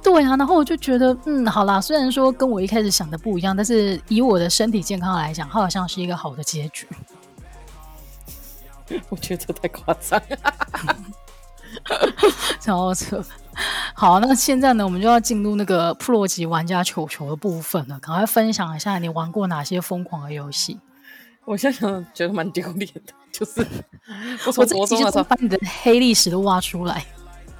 [0.03, 6.87] 对啊，然后我就觉得，嗯，好啦，虽然说跟我一开始想的不一样，但是以我的身体健康来讲，它好像是一个好的结局。
[9.09, 10.95] 我觉得这太夸张了，
[12.61, 13.23] 超扯。
[13.95, 20.79] 好，那现在呢，我们就要进入那个 Pro 级玩家球球的部分了，赶快分享一下你玩过哪些疯狂的游戏。
[21.45, 23.65] 我现在想觉得蛮丢脸的，就是
[24.47, 27.05] 我从国中的时候把你的黑历史都挖出来，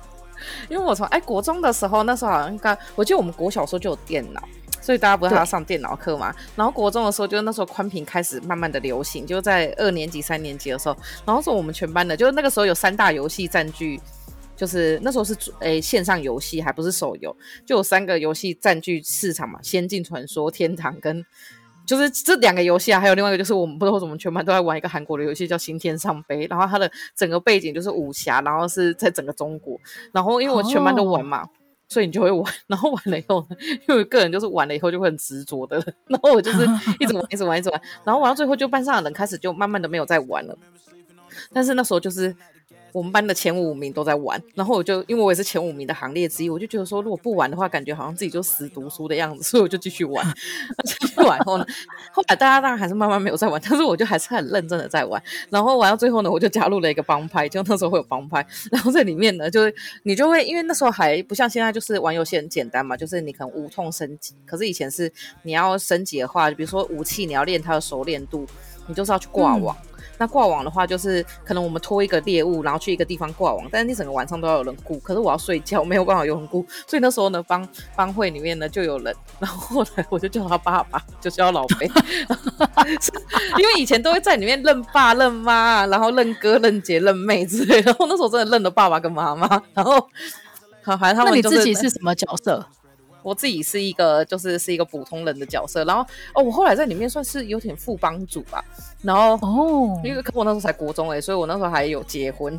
[0.70, 4.42] 因为我从哎国中的时候，那时候好像刚，我记得我们国小时候就有电脑，
[4.82, 6.34] 所以大家不是还要上电脑课嘛。
[6.56, 14.02] 然后国中的时候，就是那时候宽屏开始慢慢的流行，就在二年级、三年级的时候，然后是我们全班的，就是那个时候有三大游戏占据，
[14.56, 17.36] 就是那时候是哎线上游戏还不是手游，
[17.68, 21.24] 就有三个游戏占据市场嘛，《仙境传说》、《天堂》跟。
[21.86, 29.80] 就是这两个游戏啊，还有另外一个就是我们不知道为什么全班都在玩一个韩国的游戏叫《新天上杯》，然后它的整个背景就是武侠，然后是在整个中国，
[30.12, 31.50] 然后因为我全班都玩嘛，oh.
[31.88, 33.46] 所以你就会玩，然后玩了以后，
[33.88, 36.68] 因为我个人就是玩了以后就会很执着的，然后我就是
[37.00, 40.58] 一直玩，一直玩，一直玩，然后玩到最后就班上的人开始就慢慢的没有再玩了，
[41.54, 42.36] 但是那时候就是。
[42.96, 50.26] 我们班的前五名都在玩，然后我就因为我也是前五名的行列之一，我就觉得说如果不玩的话，感觉好像自己就死读书的样子，所以我就继续玩。
[50.86, 51.66] 继续玩后呢，
[52.14, 55.22] 后来大家当然还是慢慢没有在玩，但是我就还是很认真的在玩。
[55.50, 64.34] 然后玩到最后呢，我就加入了一个帮派，就那时候会有帮派， 然后在里面呢，就是你就会因为那时候还不像现在，就是玩游戏很简单嘛，就是你可能无痛升级。
[64.46, 65.12] 可是以前是
[65.44, 68.48] 你要升级的话，比如说武器你要练它的熟练度，
[68.88, 69.76] 你就是要去挂网。
[70.18, 74.98] 那挂网的话，就是可能我们拖一个猎物，然后去一个地方挂网，但是你整个晚上都要有人顾。
[75.00, 81.90] 可是我要睡觉， 没有办法有人顾，所以那时候呢，帮帮会里面呢就有人，然后后来我就叫他爸爸，就叫老 贝，
[83.58, 89.94] 因为以前都会在里面认爸认妈，然后认哥认姐认妹之类的，然后那时候真的认了爸爸跟妈妈，然后
[90.84, 92.66] 好，反正他们、就是、那你自己是什么角色？
[93.26, 96.04] 我自己是一个，就是是一个普通人的角色，然后
[96.36, 98.64] 哦，我后来在里面算是有点副帮主吧，
[99.02, 102.56] 然后哦，因为可我那时候才国中哎、欸，所以我那时候还有结婚，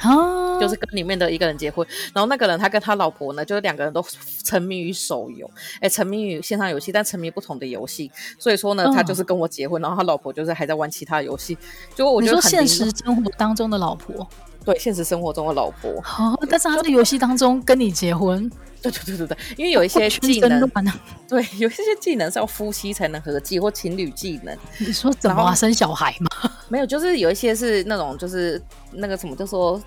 [0.00, 4.04] 啊，就是跟里面的一个人结婚，然后那个人他跟他老婆呢，就是两个人都
[4.44, 11.56] 沉迷于手游，哎、欸，沉迷于线上游戏，但沉迷不同的游戏，所以说呢，他就是跟我结婚，然后他老婆就是还在玩其他游戏，
[11.94, 14.28] 就我觉得现实生活当中的老婆，
[14.68, 18.50] 对，现实生活中的老婆，哦，但是他在游戏当中跟你结婚。
[18.82, 20.60] 对对对对对，因为有一些技能，
[21.26, 24.54] 对，有一些技能是要夫妻才能合计或情侣技能。
[24.76, 26.50] 你说怎么生小孩吗？
[26.68, 29.82] 没有，就是有一些是那种，就是那个什么，就说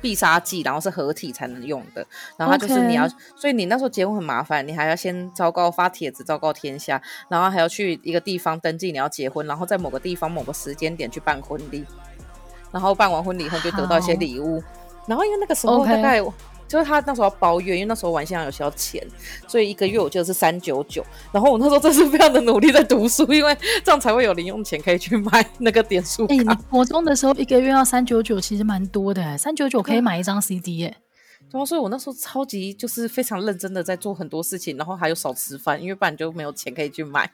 [0.00, 2.06] 必杀技，然后是合体才能用的。
[2.36, 11.84] 然后就是你要.所以你那时候结婚很麻烦，你还要先昭告发帖子，昭告天下，然后还要去一个地方登记你要结婚，然后在某个地方某个时间点去办婚礼，
[12.72, 14.62] 然后办完婚礼以后就得到一些礼物。
[15.06, 16.20] 然后因为那个时候大概。
[16.20, 16.32] Okay.
[16.68, 19.00] 就是他那时候要包月，因为那时候玩线上游戏要钱，
[19.46, 21.00] 所以一个月我记得是三九九。
[21.30, 26.34] 然后我那时候真是非常的努力在读书，因为这样才会有零用钱可以去买那个点数卡。
[26.34, 30.96] 哎、欸，你国中的时候一个月要三九九，其实蛮多的，三九九可以买一张 CD 耶。
[31.48, 37.30] 对啊，所以我那时候超级就是非常认真的在做很多事情，然后还有少吃饭，因为不然就没有钱可以去买。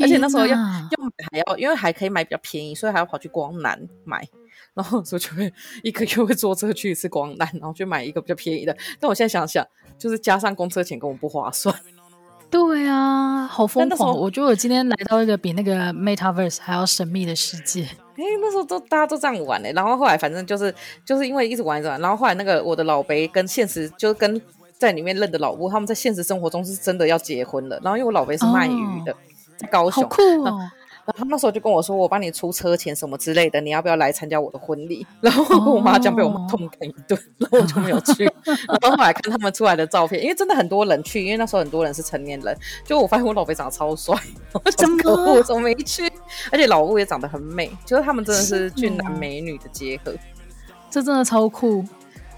[0.00, 4.26] 而且那时候要要买还要，因为还可以买比较便宜，所以还要跑去光南买。
[4.74, 8.76] 然后所以就会一个月会坐车去一次光南，然后去买一个比较便宜的。
[8.98, 9.66] 但我现在想想，
[9.98, 11.74] 就是加上公车钱根本不划算。
[12.50, 14.14] 对啊，好疯狂！
[14.14, 17.82] 我觉得我今天来到一个比那个 Metaverse 还要神秘的世界。
[18.14, 19.72] 哎，那时候都大家都这样玩嘞。
[19.72, 24.38] 然后后来反正就是就是因为一直玩一直玩，然后后来那个我的老辈跟现实就是跟
[24.78, 27.80] 在里面认的老吴，他们在现实生活中是真的要结婚了。
[27.82, 29.16] 然后因为我老伯是卖鱼的，哦、
[29.56, 30.02] 在高雄。
[30.02, 30.60] 好酷哦。
[31.04, 38.24] 然后他那时候就跟我说：“我帮你出车钱什么之类的，你要不要来参加我的婚礼？”然后我跟我妈讲，被我妈痛扁一顿，然后我就没有去。
[38.46, 42.56] 然后后来看他们出来的照片，因为真的很多人去，因为那时候很多人是成年人。
[42.84, 44.16] 就我发现我老贝长得超帅，
[44.76, 46.08] 怎么我怎么没去？
[46.52, 50.14] 而且老吴也长得很美，就是他们真的是俊男美女的结合，
[50.88, 51.84] 这真的超酷。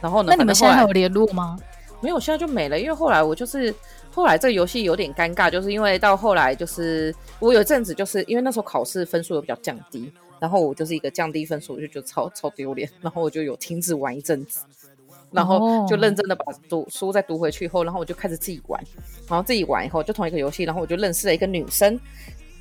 [0.00, 0.28] 然后呢？
[0.30, 1.58] 那你们现在还有联络吗？
[2.00, 2.78] 没有，现在就没了。
[2.78, 3.74] 因为后来我就是。
[4.14, 14.60] 后来这个游戏有点尴尬，就是因为到后来就是我有一阵子就是因为那时候考试分数有比较降低，然后我就是一个降低分数，我就觉得超超丢脸，然后我就有停止玩一阵子，
[15.32, 18.80] 然后就认真的把读书再读回去以后，然后我就开始自己玩，
[19.28, 21.98] 然后自己玩以后就同一个游戏，然后我就认识了一个女生，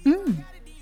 [0.05, 0.13] 嗯。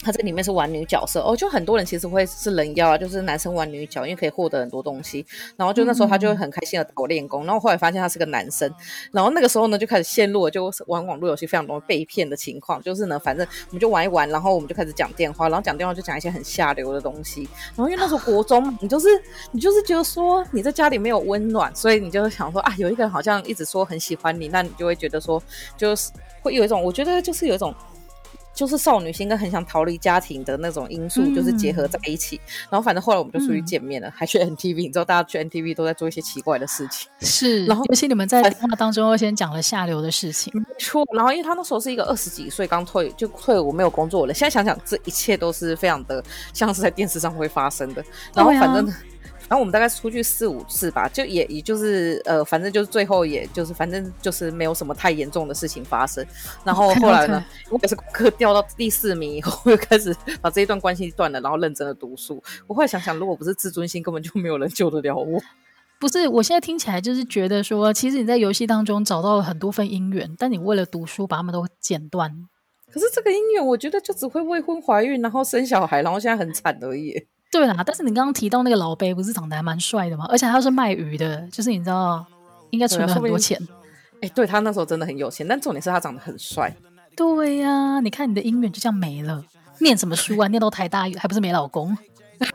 [0.03, 5.25] 他这里面是玩女角色哦，就很多人其实会是人妖啊，就是男生玩女角，因为可以获得很多东西。
[5.55, 8.73] 然后就那时候他就会很开心的打我练功，然后后来发现他是个男生，
[9.11, 17.47] 然后那个时候呢就开始陷入了就玩网络游戏非常容易被骗的情况，就是呢反正我们就玩一玩，然后我们就开始讲电话，然后讲电话就讲一些很下流的东西。
[17.75, 19.07] 然后因为那时候国中，你就是
[19.51, 25.41] 你就是觉得说你在家里没有温暖，所以你就想说啊有一个人好像一直说很喜欢你，那你就会觉得说
[25.77, 26.11] 就是
[26.41, 27.71] 会有一种我觉得就是有一种。
[28.61, 32.35] 就是少女心跟很想逃离家庭的那种因素，就是结合在一起。
[32.35, 34.75] 嗯、然后反正后来我们就出去见面了，嗯、还去 NTV。
[34.75, 37.09] 你知道，大家去 NTV 都在做一些奇怪的事情。
[37.21, 40.53] 是，然后尤其你们在电话当中又先讲了下流的事情。
[40.53, 41.03] 没错。
[41.15, 48.05] 然后因为他那时候是一个二十几岁刚退就退伍没有工作了，现在想想这一切都是非常的像是在电视上会发生的。
[48.35, 48.93] 然后反正。
[49.51, 56.25] 然后我们大概出去四五次吧，就也也就是呃，反正就是最后也就是反正就是没有什么太严重的事情发生。
[56.63, 62.41] 然后后来呢，我也是功课掉到第四名以后，我 又开始把这一段关系断了，然后认真的读书。
[62.65, 65.41] 我后来想想，如果不是自尊心，根本就没有人救得了我。
[65.99, 72.47] 不是，我现在听起来就是觉得说，其实你在游戏当中找到了很多份姻缘，但你为了读书把他们都剪断。
[72.89, 77.27] 可是这个姻缘，我觉得就只会未婚怀孕，然后生小孩，然后现在很惨而已。
[77.51, 80.25] 对啦，但是你刚刚提到那个老伯不是长得还蛮帅的吗？
[80.29, 82.25] 而且他是卖鱼的，就是你知道，
[82.69, 83.59] 应该存了很多钱。
[84.15, 86.73] 哎、欸，对他那时候真的很有钱，但重点是他长得很帅。
[87.15, 89.43] 对呀、啊，你看你的姻缘就这样没了。
[89.79, 90.47] 念什么书啊？
[90.47, 91.97] 念到台大还不是没老公？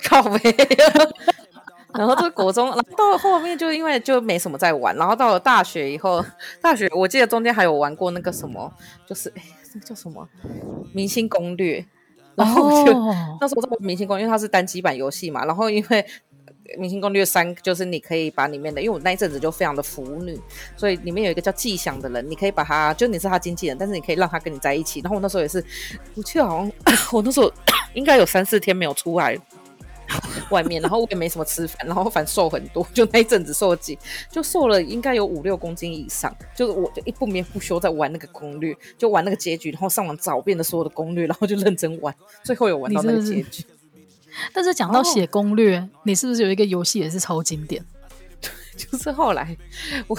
[0.08, 0.38] 靠北。
[1.92, 6.24] 然后这个国中，然后到了后面就因为就没什么在玩，然后到了大学以后，
[6.62, 8.72] 大学我记得中间还有玩过那个什么，
[9.06, 9.42] 就是哎，
[9.74, 10.26] 那个叫什么
[10.92, 11.80] 《明星攻略》。
[12.36, 13.14] 然后就、oh.
[13.40, 15.44] 那时候在《明星攻略》，因为它是单机版游戏嘛。
[15.44, 16.02] 然后因为
[16.78, 20.38] 《明星攻略三》，就是你可以把里面的，因为我那一阵子就非常的腐女，
[20.76, 25.00] 所以里面有一个叫季想的人，你可以把他，就你是他经纪人，但是你可以让他跟你在一起。
[25.00, 25.64] 然后我那时候也是，
[26.14, 26.72] 我记得好像
[27.12, 27.50] 我那时候
[27.94, 29.38] 应该有三四天没有出来。
[30.50, 33.98] 外面，然后我也没什么吃饭，然后反瘦很多，就那一阵子瘦几，
[34.30, 36.34] 就瘦了应该有五六公斤以上。
[36.54, 43.64] 就是我就一不眠不休在玩那个攻略，就玩那个结局，然后上网找遍了所有的攻略，然后就认真玩，最后有玩到那个结局。
[44.52, 47.84] 但是讲到写攻略，哦，你是不是有一个游戏也是超经典？
[48.76, 49.56] 就是后来
[50.06, 50.18] 我。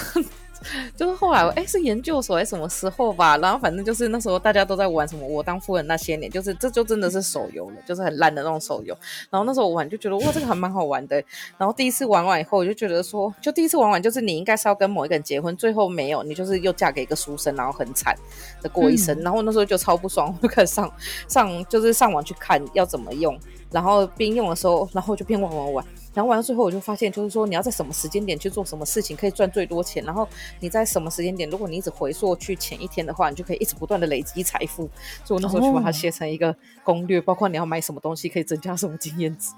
[0.95, 3.37] 就是后来，哎，是研究所还是什么时候吧？
[3.37, 8.97] 然后反正就是那时候大家都在玩什么《我当夫人》那些年，就是这就真的是手游了，就是很烂的那种手游。
[9.29, 11.23] 然后那时候我玩就觉得哇，这个还蛮好玩的。
[11.57, 18.15] 然后第一次玩完以后，我就觉得说，就第一次玩完就是你应该是要跟某一个人结婚，最后没有，你就是又嫁给一个书生，然后很惨
[18.61, 19.17] 的过一生。
[19.19, 20.91] 嗯、然后那时候就超不爽，我就开始上
[21.27, 23.37] 上就是上网去看要怎么用，
[23.71, 25.85] 然后边用的时候，然后就边玩玩玩。
[26.17, 30.03] 然后玩到最后，我就发现，就是说你要在什么时间点去做什么事情，可以赚最多钱。
[30.03, 30.27] 然后
[30.59, 34.89] 你在什么时间点，如果你一直回溯去前一天的话，你就可以一直不断的累积财富。
[35.23, 39.53] 所以我那时候去把它写成一个攻略，包括你要买什么东西可以增加什么经验值，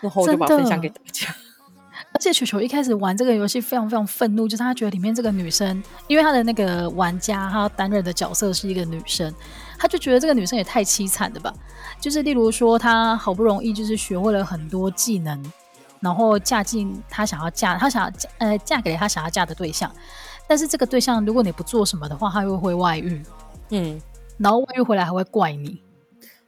[0.00, 1.32] 然后我就把它分享给大家。
[2.12, 9.32] 而且球球一开始玩这个游戏非常非常愤怒，就是他觉得里面这个女生，因为他的那个玩家他担任的角色是一个女生，
[9.78, 11.54] 他就觉得这个女生也太凄惨了吧。
[12.00, 15.40] 就是例如说，他好不容易就是学会了很多技能。
[16.00, 19.94] 然后嫁进他想要嫁，他想要嫁呃嫁给他想要嫁的对象，
[20.48, 23.22] 但是这个对象如果你不做什么的话，他又会外遇，
[23.70, 24.00] 嗯，
[24.38, 25.82] 然后外遇回来还会怪你，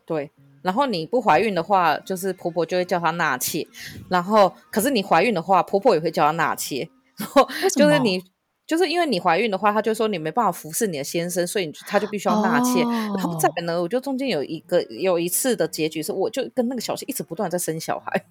[0.06, 0.30] 对，
[0.62, 3.66] 然后你不怀孕的话，就是婆婆就会叫她纳妾，
[4.08, 6.88] 然后可是你怀孕的话，婆婆也会叫她纳妾，
[7.18, 8.22] 然后就是你
[8.66, 18.24] 就是因为你怀孕的话，他就说你没办法服侍你的先生，所以他就必须要纳妾，哦、然后再呢，我就中间有一个有一次的结局是，我就跟那个小妾一直不断在生小孩。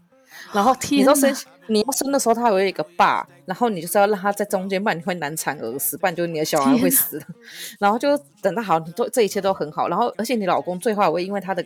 [0.54, 1.34] 然后你说生
[1.68, 7.22] 你要生的时候，他还有一个爸，然后你就是要让他在中间，不然你会难产而死，不然就你的小孩会死。
[7.80, 9.88] 然后就等他好，都这一切都很好。
[9.88, 11.64] 然后而且你老公最后还会因为他的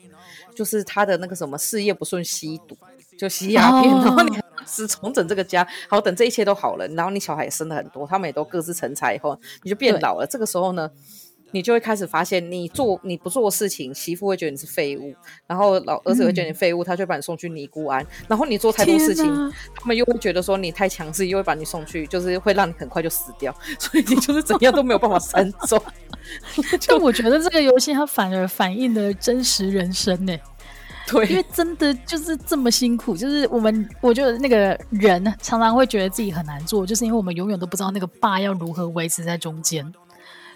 [0.53, 2.77] 就是他的那个什么事业不顺吸毒，
[3.17, 5.67] 就吸鸦片，哦、然后你是重整这个家。
[5.89, 10.27] 好，等这一切都好了，然后你小孩也生了很多，他们也都各自成才以后，你就变老了。
[10.29, 10.89] 这个时候呢，
[11.51, 15.15] 你就会开始发现，你做你不做事情，媳妇会觉得你是废物，
[15.47, 18.05] 然后老儿子会觉得你废物，嗯、他就会把你送去尼姑庵。
[18.27, 19.25] 然后你做太多事情，
[19.75, 23.55] 他们又会觉得说你太强势，又会把你送去，就是会让你很快就死掉。
[23.79, 25.81] 所以你就是怎样都没有办法善终。
[26.87, 30.41] 但我觉得这个游戏它反而反映了真实人生呢、欸。
[31.07, 39.93] 对，因为真的就是这么辛苦，就是我们我觉得那个人常常会觉得自己很难做，就是因为我们永远都不知道那个坝要如何维持在中间，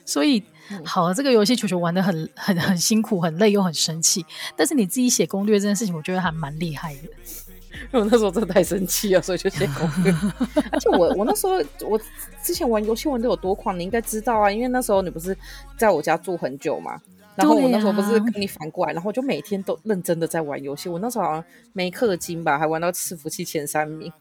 [0.04, 0.44] 所以。
[0.86, 4.26] 好，这个游戏球球玩的很 很很辛苦，很累又很生气。
[4.56, 7.02] 但是你自己写攻略这件事情，我觉得还蛮厉害的。
[7.94, 10.14] 因为我那时候真的太生气了，所以就写攻略。
[10.72, 11.54] 而且我我那时候
[11.88, 12.00] 我
[12.44, 14.52] 之前玩游戏玩的有多狂，你应该知道啊。
[14.52, 15.38] 因为那时候你不是
[15.78, 17.00] 在我家住很久嘛，
[17.36, 20.90] 然后我那时候不是跟你反过来，然后就每天都认真的在玩游戏。
[20.90, 24.12] 我那时候好像没氪金吧，还玩到伺服器前三名。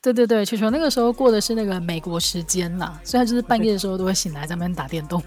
[0.00, 5.22] 对对对，球球那个时候过的是那个美国时间啦，所以他就是半夜的时候都会醒来在那边打电动。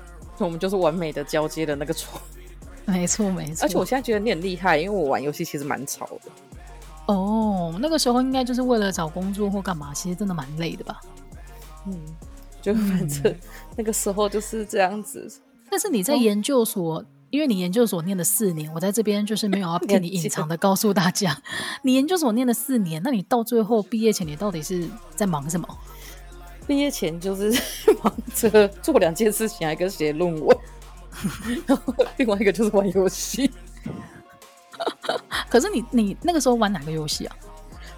[0.46, 2.22] 我们就是完美的交接的那个床，
[2.86, 3.66] 没错没错。
[3.66, 6.32] 而且我现在觉得你很厉害，因为我玩游戏其实蛮吵的。
[7.08, 11.00] 哦，那个时候应该就是为了找工作或干嘛，其实真的蛮累的吧？
[11.86, 11.98] 嗯，
[12.62, 13.34] 就反正
[13.78, 15.26] 那个时候就是这样子。
[15.30, 21.42] 嗯、但是你在研究所，哦、因为你研究所念了四年，我在这边就是没有要 替你隐藏的告诉大家，
[21.84, 25.68] 你研究所念了四年，那你到最后毕业前，你到底是在忙什么？
[26.68, 27.50] 毕业前就是
[28.04, 30.58] 忙着做两件事情，还跟写论文，
[31.66, 33.50] 然后另外一个就是玩游戏。
[35.50, 37.36] 可是你你那个时候玩哪个游戏啊？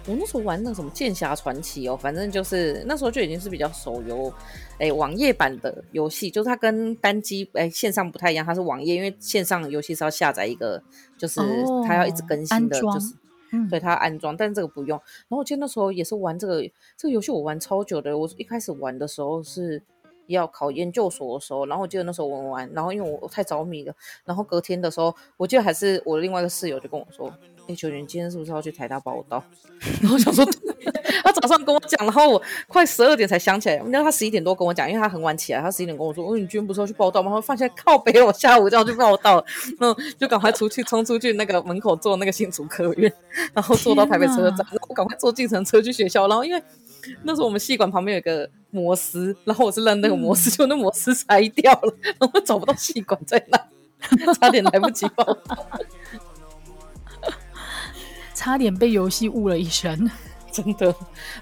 [0.06, 4.32] 我那时候玩那个什么《剑侠传奇》哦，反正就是那时候就已经是比较手游，
[4.74, 10.82] 哎、欸，网页版的游戏，就是它跟单机哎、欸、线上不太一样，它是网页，因为线上游戏是要下载一个，
[11.18, 11.40] 就是
[11.86, 13.14] 它要一直更新的，哦、就是。
[13.52, 14.96] 嗯，对，它安装，但是这个不用。
[14.98, 16.62] 然后我记得那时候也是玩这个
[16.96, 18.16] 这个游戏，我玩超久的。
[18.16, 19.82] 我一开始玩的时候是
[20.34, 27.32] 要考研究所的时候，然后我记得那时候玩玩，然后因为我太着迷了，然后隔天的时候，我记得还是我另外一个室友就跟我说。
[27.68, 29.40] 球球，你今天是不是要去台大报到？
[30.02, 30.44] 然后我想说，
[31.22, 33.76] 他早上跟我讲，然后我快十二点才想起来。
[33.76, 39.44] 然后他十一点多跟我讲，因为他很晚起来，他十一点跟我说：“哦，你今天不是要去报到吗？”他放下靠北，我下午就要去报到，
[39.78, 43.12] 嗯，就赶快出去冲出去那个门口坐那个新竹科院，
[43.54, 46.26] 然后坐到台北车站，然后赶快坐计程车去学校。
[46.26, 46.60] 然后因为
[47.22, 53.58] 那时候我们系馆旁边有一个摩斯，然后我是扔那个摩斯，就那摩斯拆掉了， 然后找不到气管在哪，
[54.40, 55.68] 差点来不及报到。
[58.34, 60.10] 差点被游戏误了一生，
[60.50, 60.86] 真的。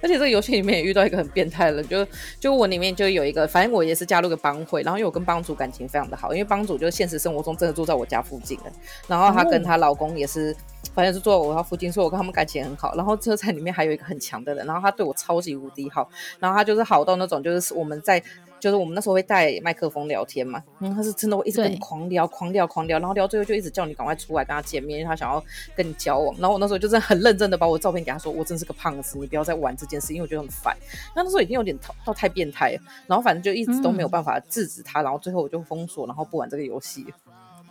[0.03, 2.07] 而且这个游戏里面也遇到一个很变态的人，就
[2.41, 8.73] 就我里面就有一个，反正我也是加入个帮会，然后因为我跟帮主感情非常的好，因为帮主就是现实生活中真的住在我家附近的，
[9.07, 10.57] 然后她跟她老公也是。
[10.99, 12.93] 反正是坐在我家附近，所以我跟他们感情很好。
[12.97, 16.11] 然后车站里面还有一个很强的人，然后他对我超级无敌好。
[16.41, 18.21] 然后他就是好到那种，就是我们在，
[18.59, 20.61] 就是我们那时候会带麦克风聊天嘛。
[20.81, 25.41] 嗯，他是真的会一直跟你狂聊、狂聊、狂聊，然后聊最后就一直叫你赶快出来跟他见面，因为他想要
[25.77, 26.35] 跟你交往。
[26.41, 30.77] 然后我那时候就是很认真的把我照片给他说，我真是个胖子，你不要再玩这件事，因为我觉得很烦。
[31.15, 32.81] 那那时候已经有点到太变态了。
[33.07, 37.07] 然后反正就一直都没有办法制止他，嗯、然后最后我就封锁，然后不玩这个游戏。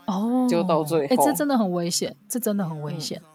[0.07, 3.21] 哦，就到最后，哎、欸，这真的很危险，这真的很危险。
[3.23, 3.29] 嗯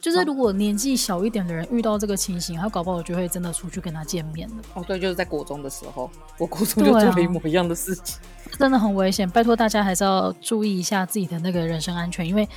[0.00, 4.54] 就是如果年纪小一点的人遇到这个情形，他搞不好就会真的出去跟他见面了。
[4.74, 9.28] 哦，对，就是在国中的时候，我国中就做了一模一样的事情，啊、 真的很危险。
[9.28, 12.48] 拜托大家还是要注意一下自己的那个人身安全，因为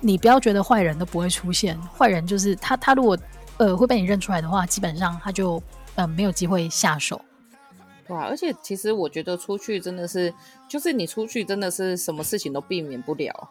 [0.00, 3.16] 你不要觉得坏人都不会出现，坏人就是他，他如果
[3.58, 5.62] 呃会被你认出来的话，基本上他就
[5.94, 7.20] 呃没有机会下手。
[8.12, 10.32] 哇，而且其实我觉得出去真的是，
[10.68, 13.50] 就是你出去真的是什么事情都避免不了。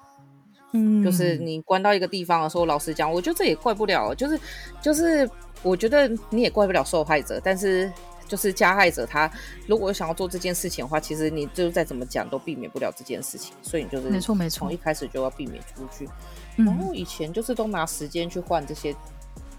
[0.74, 4.40] 嗯，就是你关到一个地方的时候，老实讲，我觉得这也怪不了，就是
[4.82, 5.30] 就是，
[5.64, 7.92] 我觉得你也怪不了受害者，但是
[8.28, 9.30] 就是加害者他
[9.68, 16.08] 如果想要做这件事情的话，其实你就再怎么讲都避免不了这件事情，所以你就是没错没错，从一开始就要避免出去。
[16.56, 18.96] 然后以前就是都拿时间去换这些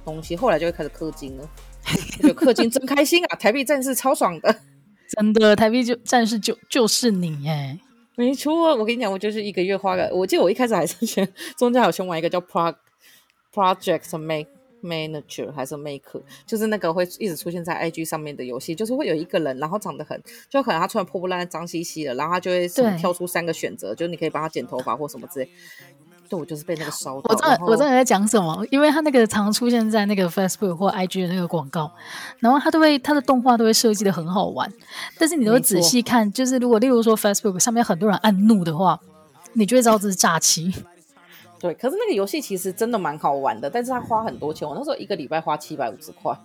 [0.05, 1.47] 东西，后来就会开始氪金了，
[2.23, 3.37] 就氪金真开心啊！
[3.37, 4.57] 台币战士超爽的，
[5.17, 7.79] 真的，台币就战士就就是你耶。
[8.15, 11.27] 没错，我跟你讲，我就是一个月花个，我记得我一开始还是先
[11.57, 12.75] 中间有先玩一个叫 Pro
[13.53, 14.51] Project Make
[14.83, 20.21] Manager 还是 Maker，就是那个会一直出现在 IG 上面的游戏，就是会有一个人，然后长得很，
[20.51, 22.69] 就可能他穿破破烂烂、脏兮兮的，然后他就会
[22.99, 25.49] 跳出三个选择，就是你可以帮他剪头发或什么之类。
[26.39, 27.31] 我就是被那个烧到。
[27.31, 31.91] 我知道我知道你在讲什么，因为他那个常出现在那个 Facebook 或 IG 的那个广告，
[32.39, 34.73] 然后他都会他的动画都会设计的很好玩，
[35.19, 38.99] 但是你都会仔细看，就是如果例如说 Facebook 上面很多人按怒的话，
[39.55, 40.73] 你就会知道这是诈欺。
[41.61, 46.37] 对，可是那个游戏其实真的蛮好玩的，但是他花很多钱，我那时候一个礼拜花七百五十块。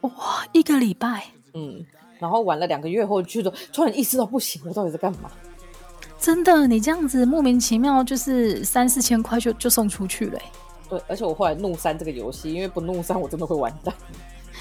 [0.00, 0.10] 哇，
[0.52, 1.86] 一个礼拜，嗯，
[2.18, 3.40] 然后玩了两个月后，就
[3.72, 5.30] 突然意识到不行，我到底在干嘛？
[6.18, 10.38] 真的，你这样子莫名其妙就是三四千块就就送出去了。
[10.88, 13.94] 对，而且我后来怒删这个游戏，因为不怒删我真的会完蛋。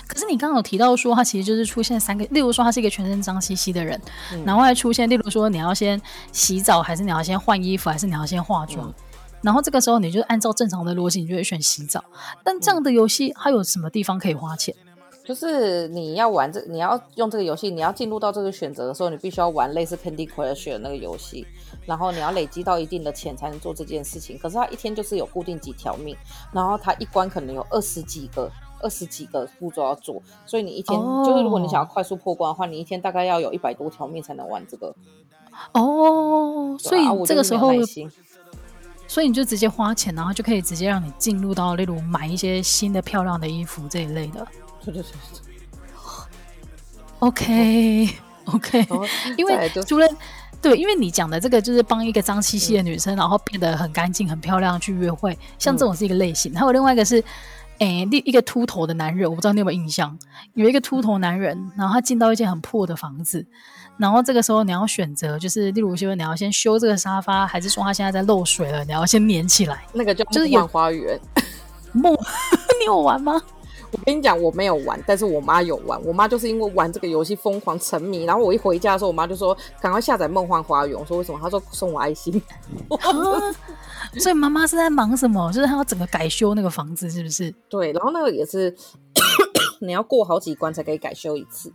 [0.08, 4.00] 可是你刚刚有提到说，它其实就是出现三个，例如说他是一个全身脏兮兮的人，
[4.32, 6.00] 嗯、然后还出现，例如说你要先
[6.32, 8.94] 洗澡，还是你要先换衣服，还是你要先化妆，嗯、
[9.42, 12.04] 然后这个时候你就按照正常的逻辑，你就会选洗澡。
[12.44, 14.74] 但这样的游戏它有什么地方可以花钱？
[15.28, 21.46] 就是你要玩这，你要用这个游戏，你要进入到这个选择的时候，你必须要玩类似 Candy Crush 的那个游戏，
[21.86, 24.40] 然后你要累积到一定的钱才能做这件事情。
[24.40, 26.16] 可是它一天就是有固定几条命，
[26.54, 28.50] 然后它一关可能有二十几个。
[28.80, 31.26] 二十几个步骤要做，所以你一天、oh.
[31.26, 34.94] 就是如果你想要快速破关的话，你一天大概要有一百多条命才能玩这个。
[35.74, 37.72] 哦、oh, 对，所以这个时候，
[39.08, 44.48] 所以你就直接花钱，然后就可以直接让你进入到例如买一些新的漂亮的衣服这一类的。
[44.94, 45.42] 对对对。
[47.20, 48.10] OK
[48.46, 48.88] OK，
[49.38, 50.08] 因为除了
[50.62, 56.54] 对，因为你讲的这个就是帮一个脏兮兮的女生，嗯、然后变得很干净、很漂亮去约会，像这种是一个类型。
[56.56, 57.24] 还有另外一个是。
[57.80, 60.18] 哎，另一个秃头的男人，我不知道你有没有印象？
[60.56, 63.46] 有一个秃头男人，然后他进到一间很破的房子，
[63.98, 69.86] 然后这个时候你要选择，就是例如说你要先修这个沙发，还是说他现在在漏水了，你要先粘起来？
[69.94, 71.20] 那个叫就是梦花园
[71.94, 72.12] 梦，
[72.82, 73.40] 你有玩吗？
[73.92, 76.02] 我跟你讲，我没有玩，但是我妈有玩。
[76.04, 80.96] 我妈就是因为玩这个游戏疯狂沉迷，然后我一回家的时候，我妈就说赶快下载《梦幻花园》。
[81.00, 81.40] 我说为什么？
[81.42, 82.42] 她说送我爱心。
[84.20, 85.52] 所以妈妈是在忙什么？
[85.52, 87.54] 就是她要整个改修那个房子，是不是？
[87.70, 88.76] 对，然后那个也是
[89.80, 91.72] 你要过好几关才可以改修一次。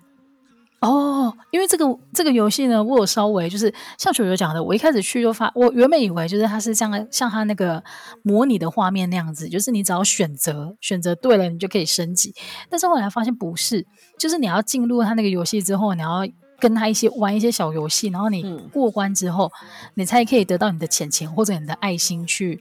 [0.82, 7.80] 哦，因为这个这个游戏呢，我有稍微就是像球球讲的，我一开始去就发，我原本以为就是它是像像它那个
[8.22, 12.34] 模拟的画面那样子，就是你只要选择选择对了，你就可以升级。
[12.68, 13.86] 但是后来发现不是，
[14.18, 16.26] 就是你要进入它那个游戏之后，你要
[16.58, 22.60] 跟他一些玩一些小游戏，然后你过关之后，嗯、你才可以得到你的钱钱或者你的爱心去。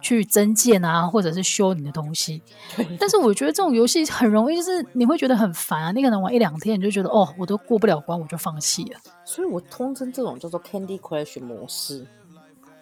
[0.00, 2.42] 去增建啊，或者是修你的东西。
[2.98, 5.92] 但是我觉得这种游戏很容易，就是你会觉得很烦啊。
[5.92, 8.98] 你可能玩一两天，你就觉得哦，我都过不了关，我就放弃了。
[9.24, 12.06] 所以我通称这种叫做 Candy Crush 模式。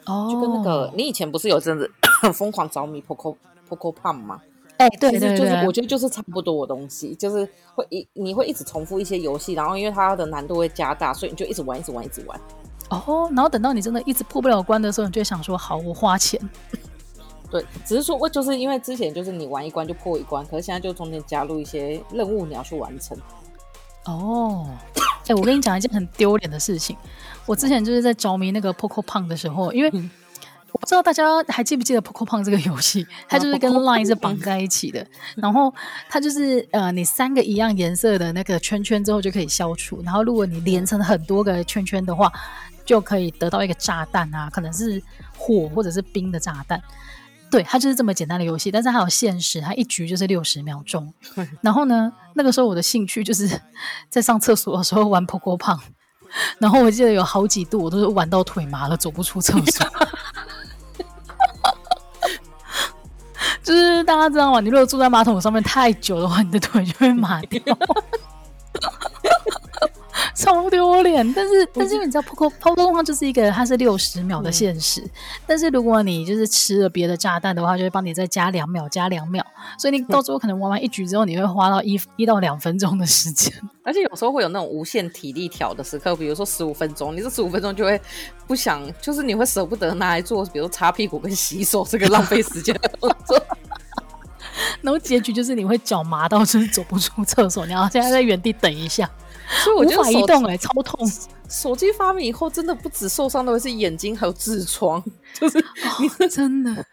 [0.06, 1.90] 哦，就跟那个你以前不是有阵子
[2.32, 3.36] 疯狂着迷 Poco
[3.68, 4.40] Poco Pump 吗？
[4.78, 12.40] 哎、欸，对对对，就是我觉得就是差不多的东西，就是会一你会一直重复一些游戏，然后因为它的难度会加大，所以你就一直玩，一直玩，一直玩。
[12.90, 16.40] 哦，然后等到你真的一直破不了关的时候，你就想说，好，我花钱。
[17.50, 23.16] 对，只是说我就是因为之前就是你玩一关就破一关，可是现在就中间加入一些任务，你要去完成。
[24.04, 26.96] 哦，哎、欸，我跟你讲一件很丢脸的事情，
[27.46, 29.90] 我之前就是在着迷那个 Poco Pong 的时候，因为
[30.72, 35.72] 我不知道大家还记不记得 Poco Pong 这个游戏， 它就是跟 Line 是绑在一起的，然后
[36.08, 42.30] 它就是呃，你三个一样颜色的那个圈圈之后就可以消除，然后如果你连成很多个圈圈的话，
[42.84, 45.02] 就可以得到一个炸弹啊，可能是
[45.36, 46.82] 火或者是冰的炸弹。
[47.50, 51.12] 对，它就是这么简单的游戏，但是它有限时，它一局就是六十秒钟。
[51.62, 53.48] 然后呢，那个时候我的兴趣就是
[54.10, 55.80] 在上厕所的时候玩 Poco Pong，
[56.58, 59.86] 然后我记得有好几度我都是玩到腿麻了，走不出厕所。
[63.62, 64.60] 就是大家知道吗？
[64.60, 67.60] 你如果坐在马桶上面太久的话，你的腿就会麻掉。
[70.34, 75.10] 超丢脸，但是但是因为你知道 Poco 的话就是一个它是六十秒的限时，嗯、
[75.46, 79.44] 但是如果你就是吃了别的炸弹的话，就会帮你再加两秒，加两秒，
[79.78, 83.52] 所以你到最后可能玩完一局之后，你会花到一一到两分钟的时间，
[83.84, 88.00] 而且有时候会有那种无限体力条的时刻，比如说十五分钟，你这十五分钟就会
[88.46, 93.40] 不想，就是你会舍不得拿来做，比如说擦屁股跟洗手这个浪费时间的动作，
[94.82, 99.08] 然后结局就是你会脚麻到就是走不出厕所，你要现在在原地等一下。
[99.64, 101.10] 所以我觉得无法移动哎、欸，超痛。
[101.48, 105.02] 手机发明以后，真的不止受伤的会是眼睛，还有痔疮，
[105.34, 105.58] 就是
[105.98, 106.84] 你、哦、真的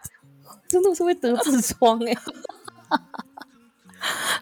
[0.67, 2.15] 真的是会得痔疮哎。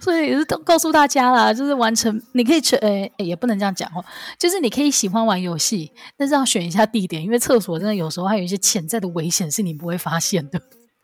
[0.01, 4.03] 所以也是都告诉大家啦，就是完成你可以去，哎、欸，也不能这样讲哦，
[4.37, 10.61] 就是你可以喜欢玩游戏，但是要选一下地点，因为厕所真的有时候还有一些潜在的危险是你不会发现的。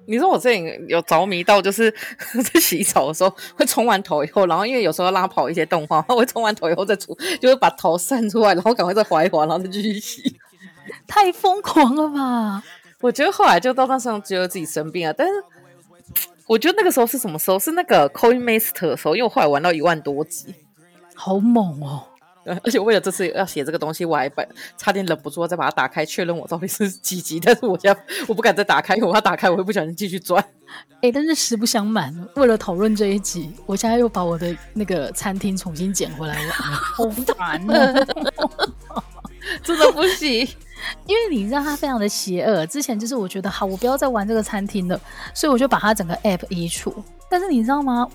[0.10, 1.89] 你说我这里有着迷到，就是
[2.51, 10.36] 在洗澡的时候会冲完头以后，然后因为有时候要拉跑一些动画，我会冲完头以后再出，就会把头散出来，然后赶快再滑一滑，然后再继续洗。
[11.07, 12.64] 太疯狂了吧！
[13.01, 15.34] 我觉得后来就到那时候觉得自己生病了，但是
[16.47, 17.60] 我觉得那个时候是什么时候？
[17.60, 20.55] 是那个 Coin Master 的时候，因为我后来玩到一万多级，
[21.14, 22.03] 好猛哦！
[22.64, 24.43] 而且为了这次要写这个东西，我还把
[24.78, 30.43] 差点忍不住再把它打开确认我到底是几级，但是我现在我不敢再打开，因为我要打开我会不小心继续转。
[30.95, 37.93] 哎、欸，但是实不相瞒，为了讨论这一集，我现在又把我的那个餐厅重新捡回来了， 好烦啊！
[39.64, 40.47] 真的不行，
[41.08, 42.66] 因为你知道它非常的邪恶。
[42.68, 45.00] 之前就是我觉得好，我不要再玩这个餐厅了，
[45.34, 46.93] 所以我就把它整个 app 移除。
[47.30, 48.08] 但是你知道吗？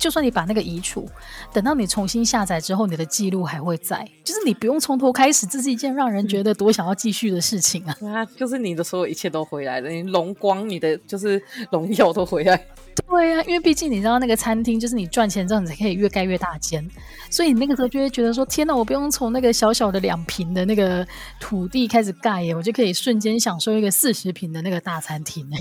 [0.00, 1.06] 就算你把那个移除，
[1.52, 7.94] 等到你重新下载之后，你的记录还会在，就是你不用从头开始，这是一件让人觉得多想要继续的事情啊！
[8.08, 11.40] 啊，就是你的所有一切都回来了，你荣光，你的就是
[11.70, 12.58] 荣耀都回来。
[13.06, 16.88] 对呀、啊，因为毕竟你知道那个餐厅，就是你赚钱之后你才可以越盖越大间，
[17.30, 21.06] 所以你那个时候就会觉得说：天哪，我不用从那个小小的两平的那个
[21.38, 25.56] 土地开始盖耶，我就可以瞬间享受一个四十平的那个大餐厅呢。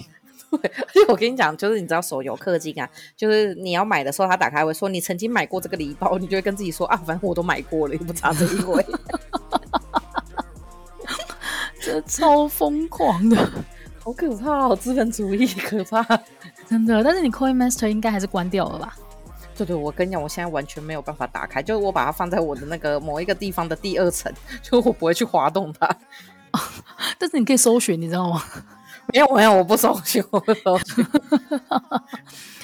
[0.52, 8.86] 对， 而且我跟你讲，就是你知道手游氪金啊，就是你要买的时候，他打开会说你曾经买过这个礼包，你就会跟自己说啊，反正我都买过了，也不差这一回。
[11.82, 13.50] 这超疯狂的，
[14.04, 16.04] 好可怕，好资本主义，可怕，
[16.68, 17.04] 真的。
[17.04, 18.96] 但是你 Coin Master 应该还是关掉了吧？
[19.56, 24.32] 对对，我跟你讲，我现在完全没有办法打开，就是我把它放在我的那个某一个地方的第二层，
[24.62, 25.98] 就我不会去滑动它。
[27.20, 28.42] 但是你可以搜寻，你知道吗？
[29.14, 30.54] 没有没有，我不搜寻，我不。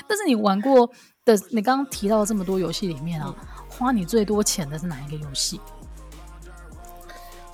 [0.07, 0.89] 但是你玩过
[1.23, 3.33] 的，你刚刚提到的这么多游戏里面啊，
[3.67, 5.59] 花你最多钱的是哪一个游戏？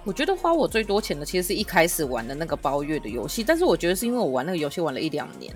[0.03, 3.43] 我觉得花我最多钱的，其实是一开始玩的那个包月的游戏。
[3.43, 5.55] 但是我觉得是因为我玩那个游戏玩了一两年，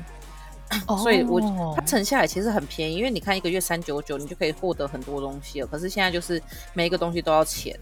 [0.87, 1.41] 哦、所以我
[1.75, 2.95] 它存下来其实很便宜。
[2.95, 5.67] 因为你看一个月三九九，你就可以获得很多东西了。
[5.67, 6.41] 可是现在就是
[6.73, 7.75] 每一个东西都要钱。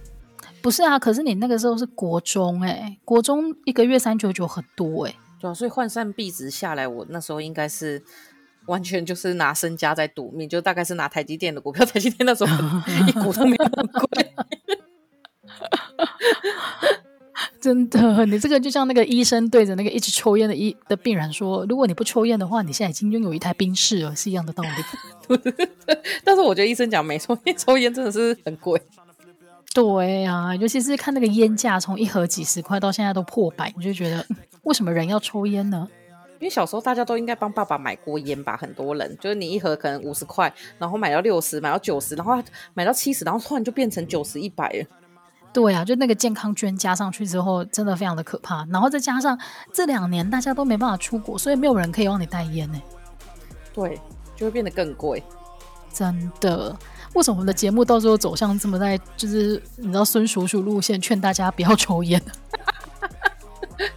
[0.61, 5.17] 不是啊，可是你那个时候是国中哎、欸，国中一个月三九九很多哎、欸。
[5.43, 8.01] 对啊，所以换算币值下来，我那时候应该是
[8.67, 11.83] 完全就是拿身家在赌命，就大概是拿台积电的股票。
[11.85, 14.33] 台积电那时候一股都没那么贵。
[17.59, 24.69] 真的，你这个就像那个医生对着那个一直抽烟的医的病人说：“如果你不抽烟的话，你现在已经拥有一台冰室了，是一样的道理。
[26.23, 28.81] ”但是我觉得医生讲没错，因为抽烟真的是很贵。
[29.73, 34.25] 对呀、啊，尤其是看那个烟价从一盒几十块到现在都破百，你就觉得。
[34.63, 35.87] 为什么人要抽烟呢？
[36.39, 42.41] 因为小时候大家都应该帮爸爸买过烟吧，很多人就是你一盒可能五十块，然后买到六十，买到九十，然后
[42.73, 44.85] 买到七十，然后突然就变成九十一百了。
[45.53, 48.65] 对、啊，就那个健康捐加上去之后，真的非常的可怕。
[48.71, 49.39] 然后再加上
[49.71, 52.81] 这两年大家都没办法出国，所以没有人可以帮你带烟呢。
[53.73, 53.97] 对，
[54.35, 55.23] 就会变得更贵。
[55.93, 56.75] 真的，
[57.13, 62.21] 为什么我们的节目到最后走向这么在，就是你知道孙叔叔路线，劝大家不要抽烟？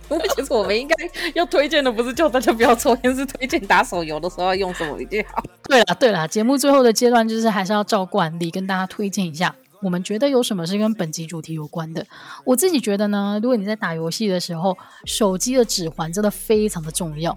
[0.08, 0.94] 不 过其实我们应该
[1.34, 5.42] 要推荐的不是叫大家不要抽烟，是推荐打手游的时候要用什么比较好。
[5.64, 12.06] 对了对啦，节目最后的阶段就是还是要照惯例跟大家推荐一下，我们觉得有什么是跟本集主题有关的。
[12.44, 17.36] 我自己觉得呢，如果你在打游戏的时候，手机的指环真的非常的重要，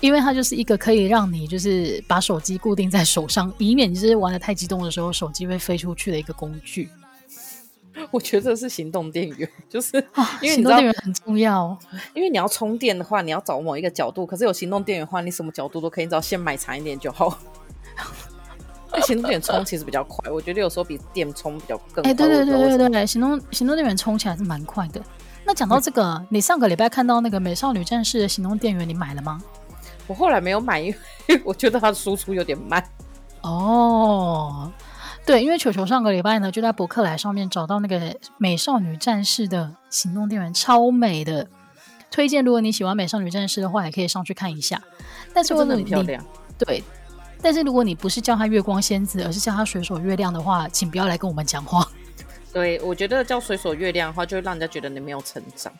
[0.00, 6.88] 因为它就是一个可以让你就是把手机固定在手上，以免就是玩得太激动的时候，手机会飞出去的一个工具。
[8.10, 9.96] 我觉得是行动电源，就是
[10.40, 11.78] 因为行动电源很重要。
[12.14, 14.24] 因为你要充电的话，你要找某一个角度。
[14.24, 17.38] 可是有行动电源的话，你什么角度都可以，你只要先买长一点就好。
[19.06, 22.10] 行动电源充其实比较快，我觉得有时候比电充比较更快。
[22.10, 25.02] 哎、欸，对对对对对对，行动行动电源充起来是蛮快的。
[25.44, 29.42] 那讲到这个、嗯，你上个礼拜看到那个美少女战士的行动电源，你买了吗？
[30.06, 30.94] 我后来没有买，因
[31.28, 32.84] 为 我觉得它的输出有点慢。
[33.42, 34.70] 哦。
[35.24, 41.46] 对，因为球球上个礼拜呢，就在博客来上面找到那个美少女战士的行动电源，超美的，
[42.10, 42.44] 推荐。
[42.44, 44.82] 如果你喜欢美少女战士的话，也可以上去看一下。
[45.32, 46.24] 但是真的很漂亮。
[46.58, 46.82] 对，
[47.40, 51.86] 但是如果你不是叫她月光仙子，而是叫她水手月亮的话，请不要来跟我们讲话。
[52.52, 55.72] 对，我觉得叫水手月亮的话，就会让人家觉得你没有成长。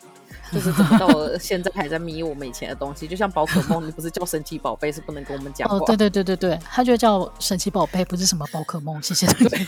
[0.51, 5.77] 就是怎么到了现在还在迷我们以前的东西，就像宝可梦，你不是叫神奇宝贝，是不能跟我们讲话。
[5.77, 9.01] 哦，对对对对对，他就叫神奇宝贝，不是什么宝可梦。
[9.01, 9.25] 谢谢。
[9.27, 9.65] 对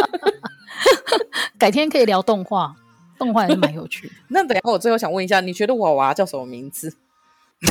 [1.58, 2.74] 改天可以聊动画，
[3.18, 4.14] 动画也是蛮有趣的。
[4.28, 6.94] 那等下我最后想问一下，你觉得娃娃叫什么名字？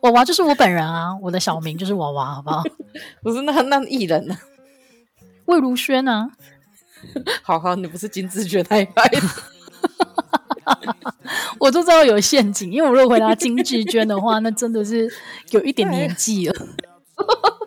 [0.00, 2.62] 娃娃就是我本人啊，我的小名就是娃娃，好不好？
[3.22, 4.36] 不是那那艺人呢？
[5.50, 6.30] 魏如萱啊？
[7.42, 9.18] 好好，你不是金志娟那一派的。
[11.58, 15.10] 我就知道有陷阱，因为我如果回答金志娟的话，那真的是
[15.50, 16.66] 有一点年纪了。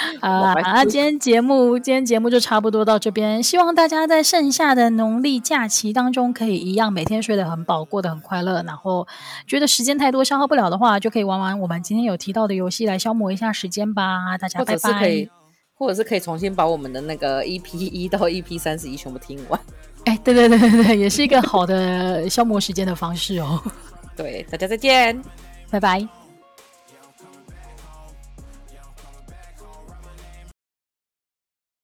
[0.20, 8.62] 啊，那今天节目今天节目就差不多到这边，希望大家在剩下的农历假期当中可以一样每天睡得很饱，过得很快乐。
[8.62, 9.06] 然后
[9.46, 14.36] 觉得时间太多消耗不了的话，就可以玩玩我们今天有提到的游戏来消磨一下时间吧。
[14.38, 15.28] 大家拜拜。
[15.74, 19.58] 或者是可以重新把我们的那个 EP 一到 EP 三十一全部听完。
[20.04, 23.58] 哎，对对对对对，也是一个好的消磨时间的方式哦。
[24.14, 25.18] 对，大家再见，
[25.70, 26.19] 拜拜。